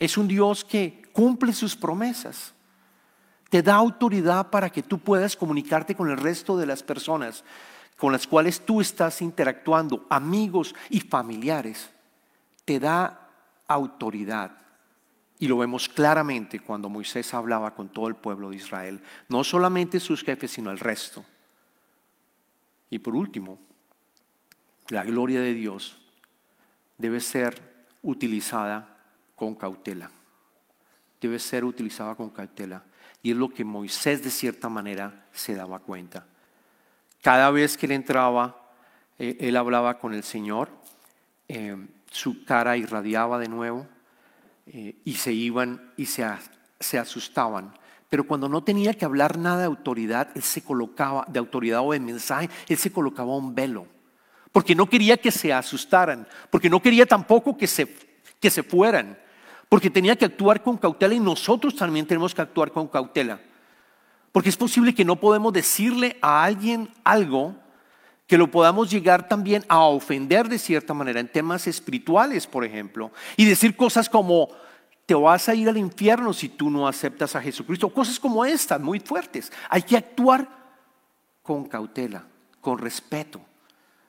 Es 0.00 0.18
un 0.18 0.26
Dios 0.26 0.64
que 0.64 1.00
cumple 1.12 1.52
sus 1.52 1.76
promesas. 1.76 2.54
Te 3.50 3.62
da 3.62 3.76
autoridad 3.76 4.50
para 4.50 4.68
que 4.68 4.82
tú 4.82 4.98
puedas 4.98 5.36
comunicarte 5.36 5.94
con 5.94 6.10
el 6.10 6.16
resto 6.16 6.56
de 6.56 6.66
las 6.66 6.82
personas 6.82 7.44
con 8.02 8.10
las 8.10 8.26
cuales 8.26 8.66
tú 8.66 8.80
estás 8.80 9.22
interactuando, 9.22 10.08
amigos 10.10 10.74
y 10.90 10.98
familiares, 10.98 11.88
te 12.64 12.80
da 12.80 13.30
autoridad. 13.68 14.58
Y 15.38 15.46
lo 15.46 15.58
vemos 15.58 15.88
claramente 15.88 16.58
cuando 16.58 16.88
Moisés 16.88 17.32
hablaba 17.32 17.76
con 17.76 17.90
todo 17.90 18.08
el 18.08 18.16
pueblo 18.16 18.50
de 18.50 18.56
Israel, 18.56 19.00
no 19.28 19.44
solamente 19.44 20.00
sus 20.00 20.24
jefes, 20.24 20.50
sino 20.50 20.72
el 20.72 20.80
resto. 20.80 21.24
Y 22.90 22.98
por 22.98 23.14
último, 23.14 23.60
la 24.88 25.04
gloria 25.04 25.40
de 25.40 25.54
Dios 25.54 25.96
debe 26.98 27.20
ser 27.20 27.86
utilizada 28.02 28.98
con 29.36 29.54
cautela. 29.54 30.10
Debe 31.20 31.38
ser 31.38 31.64
utilizada 31.64 32.16
con 32.16 32.30
cautela. 32.30 32.82
Y 33.22 33.30
es 33.30 33.36
lo 33.36 33.48
que 33.48 33.62
Moisés 33.62 34.24
de 34.24 34.30
cierta 34.32 34.68
manera 34.68 35.28
se 35.30 35.54
daba 35.54 35.78
cuenta. 35.78 36.26
Cada 37.22 37.52
vez 37.52 37.76
que 37.78 37.86
él 37.86 37.92
entraba, 37.92 38.56
eh, 39.18 39.36
él 39.40 39.56
hablaba 39.56 39.98
con 39.98 40.12
el 40.12 40.24
Señor, 40.24 40.68
eh, 41.46 41.76
su 42.10 42.44
cara 42.44 42.76
irradiaba 42.76 43.38
de 43.38 43.48
nuevo 43.48 43.86
eh, 44.66 44.96
y 45.04 45.14
se 45.14 45.32
iban 45.32 45.92
y 45.96 46.06
se, 46.06 46.26
se 46.80 46.98
asustaban. 46.98 47.72
Pero 48.08 48.26
cuando 48.26 48.48
no 48.48 48.64
tenía 48.64 48.92
que 48.94 49.04
hablar 49.04 49.38
nada 49.38 49.60
de 49.60 49.66
autoridad, 49.66 50.30
él 50.34 50.42
se 50.42 50.62
colocaba, 50.62 51.24
de 51.28 51.38
autoridad 51.38 51.80
o 51.82 51.92
de 51.92 52.00
mensaje, 52.00 52.50
él 52.68 52.76
se 52.76 52.92
colocaba 52.92 53.36
un 53.36 53.54
velo. 53.54 53.86
Porque 54.50 54.74
no 54.74 54.86
quería 54.86 55.16
que 55.16 55.30
se 55.30 55.52
asustaran, 55.52 56.26
porque 56.50 56.68
no 56.68 56.82
quería 56.82 57.06
tampoco 57.06 57.56
que 57.56 57.68
se, 57.68 57.96
que 58.40 58.50
se 58.50 58.64
fueran, 58.64 59.16
porque 59.68 59.88
tenía 59.88 60.16
que 60.16 60.24
actuar 60.24 60.60
con 60.60 60.76
cautela 60.76 61.14
y 61.14 61.20
nosotros 61.20 61.76
también 61.76 62.04
tenemos 62.04 62.34
que 62.34 62.42
actuar 62.42 62.72
con 62.72 62.88
cautela. 62.88 63.40
Porque 64.32 64.48
es 64.48 64.56
posible 64.56 64.94
que 64.94 65.04
no 65.04 65.16
podemos 65.16 65.52
decirle 65.52 66.16
a 66.22 66.42
alguien 66.42 66.88
algo 67.04 67.54
que 68.26 68.38
lo 68.38 68.50
podamos 68.50 68.90
llegar 68.90 69.28
también 69.28 69.62
a 69.68 69.80
ofender 69.80 70.48
de 70.48 70.58
cierta 70.58 70.94
manera 70.94 71.20
en 71.20 71.28
temas 71.28 71.66
espirituales, 71.66 72.46
por 72.46 72.64
ejemplo, 72.64 73.12
y 73.36 73.44
decir 73.44 73.76
cosas 73.76 74.08
como, 74.08 74.48
te 75.04 75.14
vas 75.14 75.48
a 75.50 75.54
ir 75.54 75.68
al 75.68 75.76
infierno 75.76 76.32
si 76.32 76.48
tú 76.48 76.70
no 76.70 76.88
aceptas 76.88 77.36
a 77.36 77.42
Jesucristo, 77.42 77.92
cosas 77.92 78.18
como 78.18 78.44
estas, 78.44 78.80
muy 78.80 79.00
fuertes. 79.00 79.52
Hay 79.68 79.82
que 79.82 79.98
actuar 79.98 80.48
con 81.42 81.66
cautela, 81.66 82.24
con 82.60 82.78
respeto. 82.78 83.40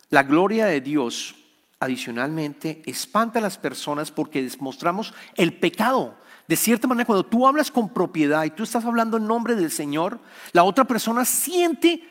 La 0.09 0.23
gloria 0.23 0.67
de 0.67 0.79
Dios, 0.79 1.35
adicionalmente, 1.79 2.81
espanta 2.85 3.39
a 3.39 3.41
las 3.41 3.57
personas 3.57 4.11
porque 4.11 4.41
demostramos 4.41 5.13
el 5.35 5.57
pecado 5.57 6.15
de 6.47 6.55
cierta 6.55 6.87
manera, 6.87 7.05
cuando 7.05 7.25
tú 7.25 7.47
hablas 7.47 7.71
con 7.71 7.89
propiedad 7.89 8.43
y 8.43 8.49
tú 8.49 8.63
estás 8.63 8.83
hablando 8.85 9.17
en 9.17 9.27
nombre 9.27 9.55
del 9.55 9.71
Señor, 9.71 10.19
la 10.51 10.63
otra 10.63 10.83
persona 10.83 11.23
siente 11.23 12.03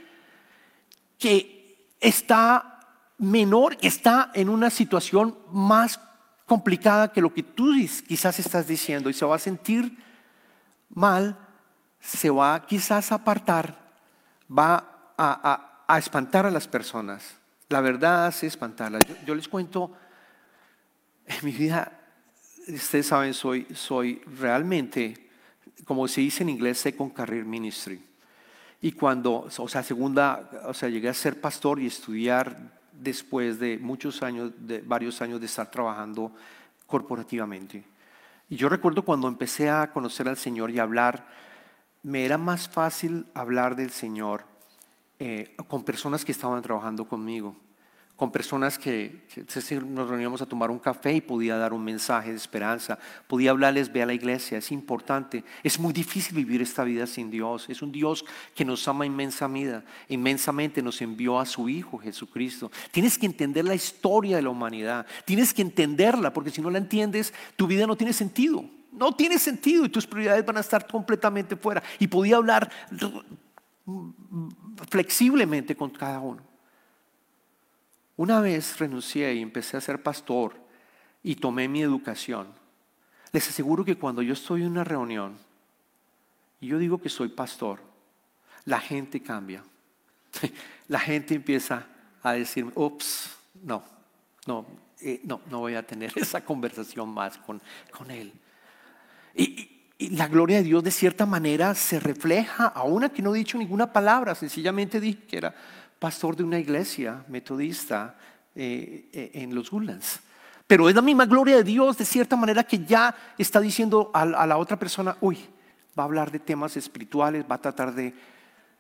que 1.19 1.87
está 2.01 2.81
menor, 3.19 3.77
está 3.83 4.31
en 4.35 4.49
una 4.49 4.71
situación 4.71 5.39
más 5.53 6.01
complicada 6.47 7.13
que 7.13 7.21
lo 7.21 7.33
que 7.33 7.43
tú 7.43 7.73
quizás 8.07 8.39
estás 8.39 8.67
diciendo 8.67 9.11
y 9.11 9.15
se 9.15 9.25
va 9.25 9.37
a 9.37 9.39
sentir 9.39 9.97
mal, 10.89 11.39
se 12.01 12.31
va 12.31 12.67
quizás 12.67 13.13
a 13.13 13.17
apartar, 13.17 13.93
va 14.51 15.15
a, 15.17 15.99
espantar 15.99 16.47
a 16.47 16.51
las 16.51 16.67
personas. 16.67 17.37
La 17.69 17.81
verdad 17.81 18.27
hace 18.27 18.47
espantarlas. 18.47 19.03
yo 19.27 19.35
les 19.35 19.47
cuento, 19.47 19.93
en 21.27 21.45
mi 21.45 21.53
vida 21.53 22.02
ustedes 22.69 23.07
saben, 23.07 23.35
soy, 23.35 23.67
soy 23.75 24.23
realmente, 24.39 25.29
como 25.85 26.07
se 26.09 26.21
dice 26.21 26.43
en 26.43 26.51
inglés, 26.51 26.79
second 26.79 27.13
career 27.13 27.45
ministry. 27.45 28.03
Y 28.81 28.93
cuando, 28.93 29.49
o 29.57 29.69
sea, 29.69 29.83
segunda, 29.83 30.51
o 30.65 30.75
sea, 30.75 30.89
llegué 30.89 31.09
a 31.09 31.15
ser 31.15 31.41
pastor 31.41 31.81
y 31.81 31.87
estudiar 31.87 32.73
después 32.93 33.59
de 33.59 33.79
muchos 33.79 34.23
años, 34.23 34.53
de 34.59 34.81
varios 34.81 35.23
años 35.23 35.41
de 35.41 35.47
estar 35.47 35.71
trabajando 35.71 36.33
corporativamente. 36.87 37.85
Y 38.49 38.57
yo 38.57 38.69
recuerdo 38.69 39.05
cuando 39.05 39.29
empecé 39.29 39.71
a 39.71 39.93
conocer 39.93 40.29
al 40.29 40.37
Señor 40.37 40.71
y 40.71 40.79
hablar, 40.79 41.27
me 42.03 42.25
era 42.25 42.39
más 42.39 42.69
fácil 42.69 43.27
hablar 43.35 43.77
del 43.77 43.91
Señor 43.91 44.45
eh, 45.19 45.55
con 45.69 45.85
personas 45.85 46.25
que 46.25 46.33
estaban 46.33 46.61
trabajando 46.63 47.07
conmigo 47.07 47.57
con 48.23 48.31
personas 48.31 48.79
que, 48.79 49.27
nos 49.85 50.09
reuníamos 50.09 50.41
a 50.41 50.47
tomar 50.47 50.71
un 50.71 50.79
café 50.79 51.13
y 51.13 51.21
podía 51.21 51.57
dar 51.57 51.73
un 51.73 51.83
mensaje 51.83 52.31
de 52.31 52.37
esperanza, 52.37 52.97
podía 53.27 53.51
hablarles, 53.51 53.93
ve 53.93 54.01
a 54.01 54.07
la 54.07 54.15
iglesia, 54.15 54.59
es 54.59 54.71
importante. 54.71 55.43
Es 55.65 55.81
muy 55.81 55.93
difícil 55.93 56.37
vivir 56.37 56.63
esta 56.63 56.85
vida 56.85 57.09
sin 57.09 57.33
Dios. 57.33 57.69
Es 57.69 57.83
un 57.83 57.91
Dios 57.91 58.25
que 58.55 58.65
nos 58.65 58.87
ama 58.87 59.05
inmensamente, 59.05 59.85
inmensamente 60.09 60.81
nos 60.85 61.03
envió 61.03 61.41
a 61.41 61.45
su 61.45 61.69
Hijo 61.69 61.99
Jesucristo. 61.99 62.71
Tienes 62.93 63.19
que 63.19 63.27
entender 63.27 63.65
la 63.65 63.75
historia 63.75 64.37
de 64.37 64.43
la 64.43 64.51
humanidad, 64.51 65.05
tienes 65.25 65.53
que 65.53 65.63
entenderla, 65.63 66.33
porque 66.33 66.51
si 66.51 66.61
no 66.61 66.71
la 66.71 66.79
entiendes, 66.79 67.35
tu 67.57 67.67
vida 67.67 67.89
no 67.89 67.97
tiene 67.97 68.13
sentido. 68.13 68.65
No 68.93 69.17
tiene 69.17 69.37
sentido 69.37 69.85
y 69.85 69.89
tus 69.89 70.07
prioridades 70.07 70.47
van 70.47 70.59
a 70.59 70.61
estar 70.61 70.87
completamente 70.87 71.57
fuera. 71.57 71.83
Y 71.99 72.07
podía 72.07 72.37
hablar 72.37 72.71
flexiblemente 74.89 75.75
con 75.75 75.91
cada 75.91 76.21
uno. 76.21 76.52
Una 78.17 78.41
vez 78.41 78.79
renuncié 78.79 79.35
y 79.35 79.43
empecé 79.43 79.77
a 79.77 79.81
ser 79.81 80.03
pastor 80.03 80.55
y 81.23 81.37
tomé 81.37 81.69
mi 81.69 81.83
educación. 81.83 82.49
Les 83.33 83.49
aseguro 83.49 83.85
que 83.85 83.97
cuando 83.97 84.23
yo 84.23 84.35
estoy 84.35 84.63
en 84.63 84.69
una 84.73 84.85
reunión 84.85 85.39
y 86.61 86.69
yo 86.69 86.79
digo 86.79 87.01
que 87.01 87.09
soy 87.09 87.29
pastor, 87.29 87.81
la 88.65 88.81
gente 88.81 89.21
cambia. 89.23 89.65
La 90.89 91.01
gente 91.01 91.35
empieza 91.35 91.87
a 92.23 92.33
decir, 92.33 92.71
ups, 92.75 93.31
no, 93.63 93.83
no, 94.47 94.67
eh, 95.01 95.21
no, 95.25 95.41
no 95.51 95.61
voy 95.61 95.75
a 95.75 95.87
tener 95.87 96.13
esa 96.17 96.45
conversación 96.45 97.09
más 97.09 97.39
con, 97.39 97.61
con 97.91 98.11
él. 98.11 98.33
Y, 99.35 99.69
la 100.11 100.27
gloria 100.27 100.57
de 100.57 100.65
Dios 100.65 100.83
de 100.83 100.91
cierta 100.91 101.27
manera 101.27 101.77
se 101.77 102.01
refleja, 102.01 102.67
aún 102.67 103.09
que 103.11 103.23
no 103.23 103.33
he 103.33 103.39
dicho 103.39 103.57
ninguna 103.57 103.93
palabra, 103.93 104.35
sencillamente 104.35 104.99
dije 104.99 105.23
que 105.29 105.37
era 105.37 105.55
pastor 106.03 106.35
de 106.35 106.43
una 106.43 106.59
iglesia 106.59 107.25
metodista 107.29 108.17
eh, 108.57 109.09
eh, 109.13 109.31
en 109.35 109.55
los 109.55 109.71
Woodlands. 109.71 110.19
Pero 110.67 110.89
es 110.89 110.97
la 110.97 111.01
misma 111.01 111.27
gloria 111.27 111.59
de 111.59 111.63
Dios 111.63 111.97
de 111.97 112.05
cierta 112.05 112.35
manera 112.35 112.65
que 112.65 112.85
ya 112.85 113.15
está 113.39 113.61
diciendo 113.61 114.11
a, 114.13 114.27
la 114.27 114.57
otra 114.57 114.77
persona, 114.77 115.17
uy, 115.21 115.39
va 115.97 116.03
a 116.03 116.07
hablar 116.07 116.33
de 116.33 116.41
temas 116.41 116.77
espirituales, 116.77 117.45
va 117.49 117.55
a 117.55 117.61
tratar 117.61 117.95
de 117.95 118.13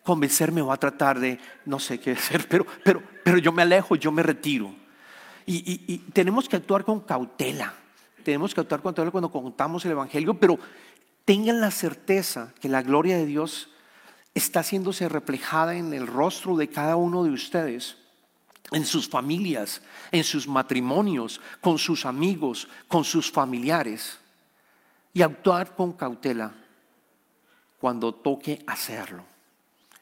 convencerme, 0.03 0.63
va 0.63 0.75
a 0.75 0.79
tratar 0.79 1.21
de 1.21 1.39
no 1.65 1.79
sé 1.79 2.01
qué 2.01 2.11
hacer, 2.19 2.49
pero, 2.49 2.67
pero, 2.83 3.01
pero 3.23 3.39
yo 3.39 3.53
me 3.53 3.63
alejo, 3.63 3.95
yo 3.95 4.11
me 4.11 4.25
retiro. 4.25 4.75
Y, 5.47 5.99
tenemos 6.13 6.49
que 6.49 6.57
actuar 6.57 6.85
con 6.85 7.03
cautela, 7.03 7.73
tenemos 8.25 8.53
que 8.53 8.63
actuar 8.63 8.83
con 8.83 8.95
cautela 8.95 9.13
cuando 9.13 9.31
contamos 9.31 9.85
el 9.85 9.93
Evangelio, 9.93 10.35
pero 10.35 10.59
tengan 11.25 11.61
la 11.61 11.71
certeza 11.71 12.53
que 12.61 12.69
la 12.69 12.83
gloria 12.83 13.17
de 13.17 13.27
Dios 13.27 13.72
está 14.35 14.61
haciéndose 14.61 15.09
reflejada 15.09 15.77
en 15.77 15.93
el 15.93 16.07
rostro 16.07 16.57
de 16.57 16.69
cada 16.69 16.97
uno 16.97 17.25
de 17.25 17.31
ustedes, 17.31 17.97
en 18.71 18.87
sus 18.87 19.09
familias, 19.09 19.83
en 20.11 20.25
sus 20.25 20.49
matrimonios, 20.49 21.41
con 21.61 21.79
sus 21.79 22.07
amigos, 22.07 22.69
con 22.89 23.05
sus 23.05 23.31
familiares. 23.31 24.19
Y 25.15 25.21
actuar 25.21 25.75
con 25.75 25.93
cautela 25.93 26.55
cuando 27.79 28.15
toque 28.15 28.65
hacerlo. 28.67 29.25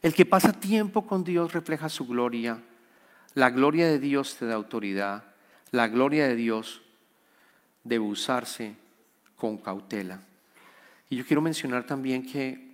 El 0.03 0.15
que 0.15 0.25
pasa 0.25 0.53
tiempo 0.53 1.05
con 1.07 1.25
Dios 1.25 1.53
refleja 1.53 1.89
su 1.89 2.07
gloria. 2.07 2.63
La 3.35 3.51
gloria 3.51 3.89
de 3.89 3.99
Dios 3.99 4.37
te 4.37 4.47
da 4.47 4.55
autoridad. 4.55 5.25
La 5.73 5.89
gloria 5.89 6.29
de 6.29 6.37
Dios 6.37 6.83
debe 7.83 8.05
usarse 8.05 8.77
con 9.37 9.59
cautela. 9.59 10.21
Y 11.09 11.17
yo 11.17 11.27
quiero 11.27 11.43
mencionar 11.43 11.85
también 11.87 12.25
que 12.25 12.70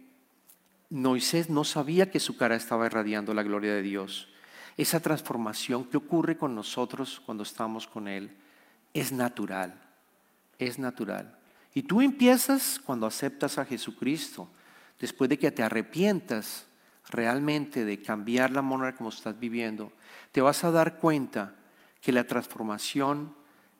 Moisés 0.90 1.50
no 1.50 1.64
sabía 1.64 2.10
que 2.10 2.20
su 2.20 2.36
cara 2.36 2.54
estaba 2.54 2.86
irradiando 2.86 3.34
la 3.34 3.42
gloria 3.42 3.74
de 3.74 3.82
Dios. 3.82 4.28
Esa 4.76 5.00
transformación 5.00 5.84
que 5.84 5.96
ocurre 5.96 6.36
con 6.36 6.54
nosotros 6.54 7.20
cuando 7.24 7.42
estamos 7.42 7.86
con 7.86 8.08
Él 8.08 8.36
es 8.94 9.10
natural, 9.10 9.80
es 10.58 10.78
natural. 10.78 11.38
Y 11.74 11.82
tú 11.82 12.00
empiezas 12.00 12.80
cuando 12.82 13.06
aceptas 13.06 13.58
a 13.58 13.64
Jesucristo, 13.64 14.48
después 15.00 15.28
de 15.28 15.38
que 15.38 15.50
te 15.50 15.62
arrepientas 15.62 16.66
realmente 17.08 17.84
de 17.84 18.00
cambiar 18.00 18.50
la 18.50 18.62
manera 18.62 18.94
como 18.94 19.10
estás 19.10 19.38
viviendo, 19.38 19.92
te 20.32 20.40
vas 20.40 20.62
a 20.64 20.70
dar 20.70 20.98
cuenta 20.98 21.54
que 22.00 22.12
la 22.12 22.24
transformación 22.24 23.34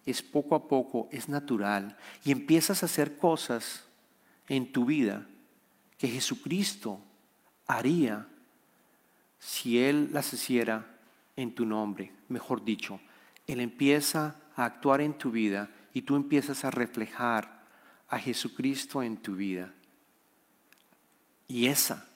es 0.05 0.23
poco 0.23 0.55
a 0.55 0.69
poco, 0.69 1.09
es 1.13 1.29
natural, 1.29 1.97
y 2.25 2.33
empiezas 2.33 2.83
a 2.83 2.87
hacer 2.87 3.17
cosas 3.17 3.85
en 4.49 4.73
tu 4.73 4.85
vida 4.85 5.27
que 5.99 6.09
Jesucristo 6.09 7.01
haría 7.67 8.27
si 9.39 9.79
Él 9.79 10.11
las 10.13 10.33
hiciera 10.33 10.87
en 11.37 11.55
tu 11.55 11.65
nombre. 11.65 12.13
Mejor 12.29 12.65
dicho, 12.65 13.01
Él 13.47 13.61
empieza 13.61 14.37
a 14.57 14.65
actuar 14.65 15.01
en 15.01 15.17
tu 15.17 15.31
vida 15.31 15.71
y 15.93 16.03
tú 16.03 16.17
empiezas 16.17 16.65
a 16.65 16.71
reflejar 16.71 17.65
a 18.09 18.19
Jesucristo 18.19 19.03
en 19.03 19.17
tu 19.17 19.35
vida. 19.35 19.73
Y 21.49 21.67
esa, 21.67 22.07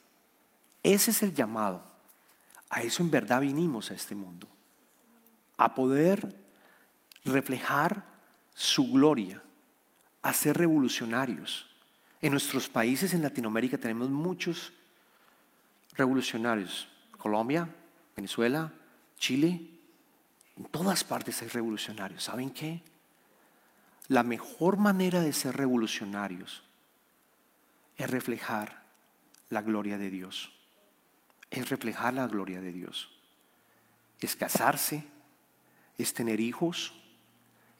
ese 0.83 1.11
es 1.11 1.23
el 1.23 1.35
llamado. 1.35 1.83
A 2.69 2.83
eso 2.83 3.03
en 3.03 3.11
verdad 3.11 3.41
vinimos 3.41 3.91
a 3.91 3.95
este 3.95 4.15
mundo. 4.15 4.47
A 5.57 5.75
poder 5.75 6.37
reflejar 7.25 8.05
su 8.55 8.91
gloria, 8.91 9.43
a 10.23 10.33
ser 10.33 10.57
revolucionarios 10.57 11.70
en 12.23 12.33
nuestros 12.33 12.69
países 12.69 13.15
en 13.15 13.23
Latinoamérica 13.23 13.79
tenemos 13.79 14.11
muchos 14.11 14.73
revolucionarios. 15.97 16.89
Colombia, 17.17 17.69
Venezuela, 18.17 18.73
Chile, 19.19 19.61
en 20.57 20.65
todas 20.67 21.05
partes 21.05 21.41
hay 21.43 21.49
revolucionarios. 21.49 22.25
¿Saben 22.25 22.51
qué? 22.51 22.83
La 24.09 24.23
mejor 24.23 24.77
manera 24.77 25.21
de 25.21 25.33
ser 25.33 25.57
revolucionarios 25.57 26.63
es 27.97 28.11
reflejar 28.11 28.83
la 29.49 29.63
gloria 29.63 29.99
de 29.99 30.11
Dios. 30.11 30.53
Es 31.51 31.69
reflejar 31.69 32.15
la 32.15 32.27
gloria 32.27 32.61
de 32.61 32.73
Dios. 32.73 33.11
Es 34.21 34.37
casarse, 34.37 35.05
es 35.97 36.13
tener 36.13 36.41
hijos, 36.41 36.93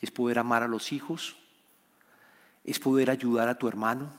es 0.01 0.11
poder 0.11 0.39
amar 0.39 0.63
a 0.63 0.69
los 0.69 0.93
hijos, 0.93 1.37
es 2.65 2.79
poder 2.79 3.11
ayudar 3.11 3.49
a 3.49 3.59
tu 3.59 3.69
hermano, 3.69 4.13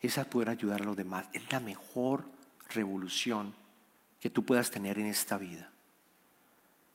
es 0.00 0.18
poder 0.26 0.48
ayudar 0.48 0.82
a 0.82 0.84
los 0.84 0.96
demás. 0.96 1.26
Es 1.32 1.50
la 1.50 1.60
mejor 1.60 2.24
revolución 2.70 3.54
que 4.20 4.30
tú 4.30 4.44
puedas 4.44 4.70
tener 4.70 4.98
en 4.98 5.06
esta 5.06 5.38
vida. 5.38 5.70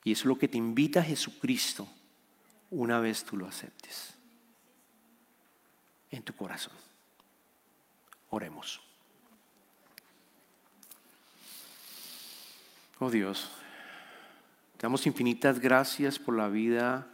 Y 0.04 0.12
es 0.12 0.26
lo 0.26 0.38
que 0.38 0.48
te 0.48 0.58
invita 0.58 1.04
Jesucristo 1.04 1.88
una 2.72 3.00
vez 3.00 3.24
tú 3.24 3.38
lo 3.38 3.48
aceptes 3.48 4.14
en 6.12 6.24
tu 6.24 6.34
corazón. 6.36 6.74
Oremos. 8.30 8.82
Oh 13.00 13.10
Dios, 13.10 13.52
te 14.78 14.84
damos 14.84 15.06
infinitas 15.06 15.60
gracias 15.60 16.18
por 16.18 16.36
la 16.36 16.48
vida 16.48 17.08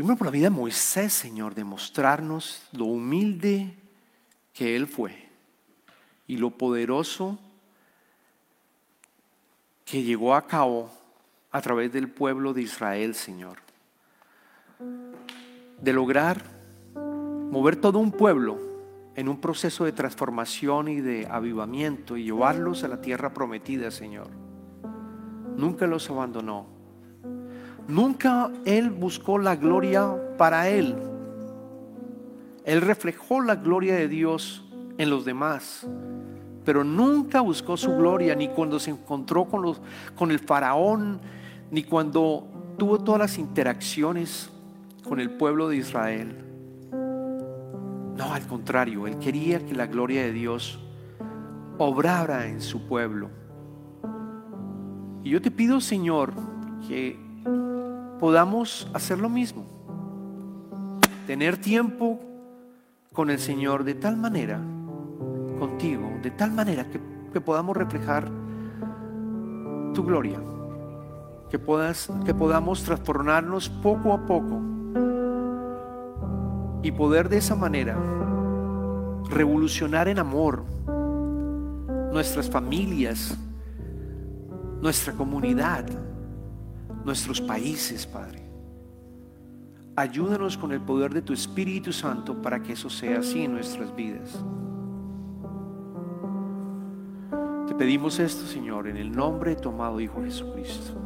Primero 0.00 0.16
por 0.16 0.28
la 0.28 0.30
vida 0.30 0.44
de 0.44 0.50
Moisés, 0.50 1.12
Señor, 1.12 1.54
de 1.54 1.62
mostrarnos 1.62 2.62
lo 2.72 2.86
humilde 2.86 3.76
que 4.52 4.76
Él 4.76 4.86
fue 4.86 5.28
y 6.26 6.36
lo 6.36 6.50
poderoso 6.50 7.38
que 9.84 10.02
llegó 10.02 10.34
a 10.34 10.46
cabo 10.46 10.90
a 11.50 11.60
través 11.60 11.92
del 11.92 12.08
pueblo 12.08 12.52
de 12.54 12.62
Israel, 12.62 13.14
Señor. 13.14 13.58
De 15.80 15.92
lograr 15.92 16.42
mover 17.50 17.76
todo 17.76 17.98
un 17.98 18.12
pueblo 18.12 18.58
en 19.16 19.28
un 19.28 19.40
proceso 19.40 19.84
de 19.84 19.92
transformación 19.92 20.88
y 20.88 21.00
de 21.00 21.26
avivamiento 21.26 22.16
y 22.16 22.24
llevarlos 22.24 22.84
a 22.84 22.88
la 22.88 23.00
tierra 23.00 23.34
prometida, 23.34 23.90
Señor. 23.90 24.28
Nunca 25.56 25.86
los 25.86 26.08
abandonó. 26.08 26.66
Nunca 27.88 28.52
Él 28.64 28.90
buscó 28.90 29.38
la 29.38 29.56
gloria 29.56 30.16
para 30.38 30.68
Él, 30.68 30.96
él 32.70 32.82
reflejó 32.82 33.40
la 33.40 33.56
gloria 33.56 33.96
de 33.96 34.06
Dios 34.06 34.64
en 34.96 35.10
los 35.10 35.24
demás, 35.24 35.88
pero 36.64 36.84
nunca 36.84 37.40
buscó 37.40 37.76
su 37.76 37.96
gloria, 37.96 38.36
ni 38.36 38.46
cuando 38.46 38.78
se 38.78 38.92
encontró 38.92 39.46
con, 39.46 39.62
los, 39.62 39.80
con 40.14 40.30
el 40.30 40.38
faraón, 40.38 41.20
ni 41.72 41.82
cuando 41.82 42.46
tuvo 42.78 43.00
todas 43.00 43.22
las 43.22 43.38
interacciones 43.38 44.50
con 45.02 45.18
el 45.18 45.30
pueblo 45.30 45.68
de 45.68 45.78
Israel. 45.78 46.44
No, 48.16 48.32
al 48.32 48.46
contrario, 48.46 49.08
él 49.08 49.18
quería 49.18 49.66
que 49.66 49.74
la 49.74 49.88
gloria 49.88 50.22
de 50.22 50.30
Dios 50.30 50.78
obrara 51.76 52.46
en 52.46 52.60
su 52.60 52.86
pueblo. 52.86 53.30
Y 55.24 55.30
yo 55.30 55.42
te 55.42 55.50
pido, 55.50 55.80
Señor, 55.80 56.34
que 56.86 57.18
podamos 58.20 58.88
hacer 58.94 59.18
lo 59.18 59.28
mismo. 59.28 59.66
Tener 61.26 61.56
tiempo 61.56 62.29
con 63.20 63.28
el 63.28 63.38
Señor 63.38 63.84
de 63.84 63.92
tal 63.92 64.16
manera, 64.16 64.58
contigo, 65.58 66.10
de 66.22 66.30
tal 66.30 66.52
manera 66.52 66.86
que, 66.88 67.38
podamos 67.38 67.76
reflejar 67.76 68.30
tu 69.92 70.02
gloria 70.02 70.40
que, 71.50 71.60
que 72.24 72.34
podamos 72.34 72.82
transformarnos 72.82 73.68
poco 73.68 74.14
a 74.14 74.24
poco 74.24 74.62
y 76.82 76.90
poder 76.92 77.28
de 77.28 77.36
esa 77.36 77.54
manera 77.54 77.94
revolucionar 79.28 80.08
en 80.08 80.18
amor 80.18 80.64
nuestras 82.14 82.48
familias, 82.48 83.36
nuestra 84.80 85.12
comunidad, 85.12 85.84
nuestros 87.04 87.38
países, 87.42 88.06
Padre. 88.06 88.49
Ayúdanos 90.00 90.56
con 90.56 90.72
el 90.72 90.80
poder 90.80 91.12
de 91.12 91.20
tu 91.20 91.34
Espíritu 91.34 91.92
Santo 91.92 92.40
para 92.40 92.62
que 92.62 92.72
eso 92.72 92.88
sea 92.88 93.18
así 93.18 93.44
en 93.44 93.52
nuestras 93.52 93.94
vidas. 93.94 94.42
Te 97.68 97.74
pedimos 97.74 98.18
esto, 98.18 98.46
Señor, 98.46 98.88
en 98.88 98.96
el 98.96 99.12
nombre 99.12 99.54
de 99.54 99.60
tu 99.60 99.68
amado 99.68 100.00
Hijo 100.00 100.22
Jesucristo. 100.22 100.98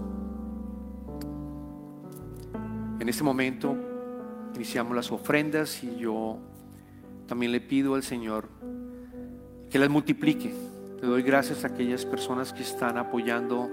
En 3.00 3.08
este 3.08 3.24
momento 3.24 3.74
iniciamos 4.54 4.94
las 4.94 5.10
ofrendas 5.10 5.82
y 5.82 5.96
yo 5.96 6.38
también 7.26 7.50
le 7.50 7.60
pido 7.60 7.96
al 7.96 8.04
Señor 8.04 8.48
que 9.70 9.78
las 9.80 9.90
multiplique. 9.90 10.54
Te 11.00 11.06
doy 11.06 11.24
gracias 11.24 11.64
a 11.64 11.66
aquellas 11.66 12.06
personas 12.06 12.52
que 12.52 12.62
están 12.62 12.96
apoyando 12.96 13.68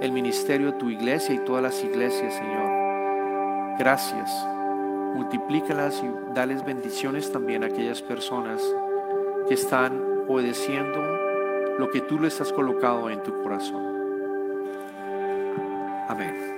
el 0.00 0.12
ministerio 0.12 0.70
de 0.70 0.78
tu 0.78 0.90
iglesia 0.90 1.34
y 1.34 1.38
todas 1.38 1.60
las 1.60 1.82
iglesias, 1.82 2.34
Señor. 2.34 2.83
Gracias. 3.78 4.30
Multiplícalas 5.14 6.02
y 6.02 6.34
dales 6.34 6.64
bendiciones 6.64 7.30
también 7.30 7.64
a 7.64 7.66
aquellas 7.66 8.02
personas 8.02 8.62
que 9.48 9.54
están 9.54 10.00
obedeciendo 10.28 11.00
lo 11.78 11.90
que 11.90 12.00
tú 12.00 12.18
les 12.18 12.40
has 12.40 12.52
colocado 12.52 13.10
en 13.10 13.22
tu 13.22 13.42
corazón. 13.42 13.84
Amén. 16.08 16.53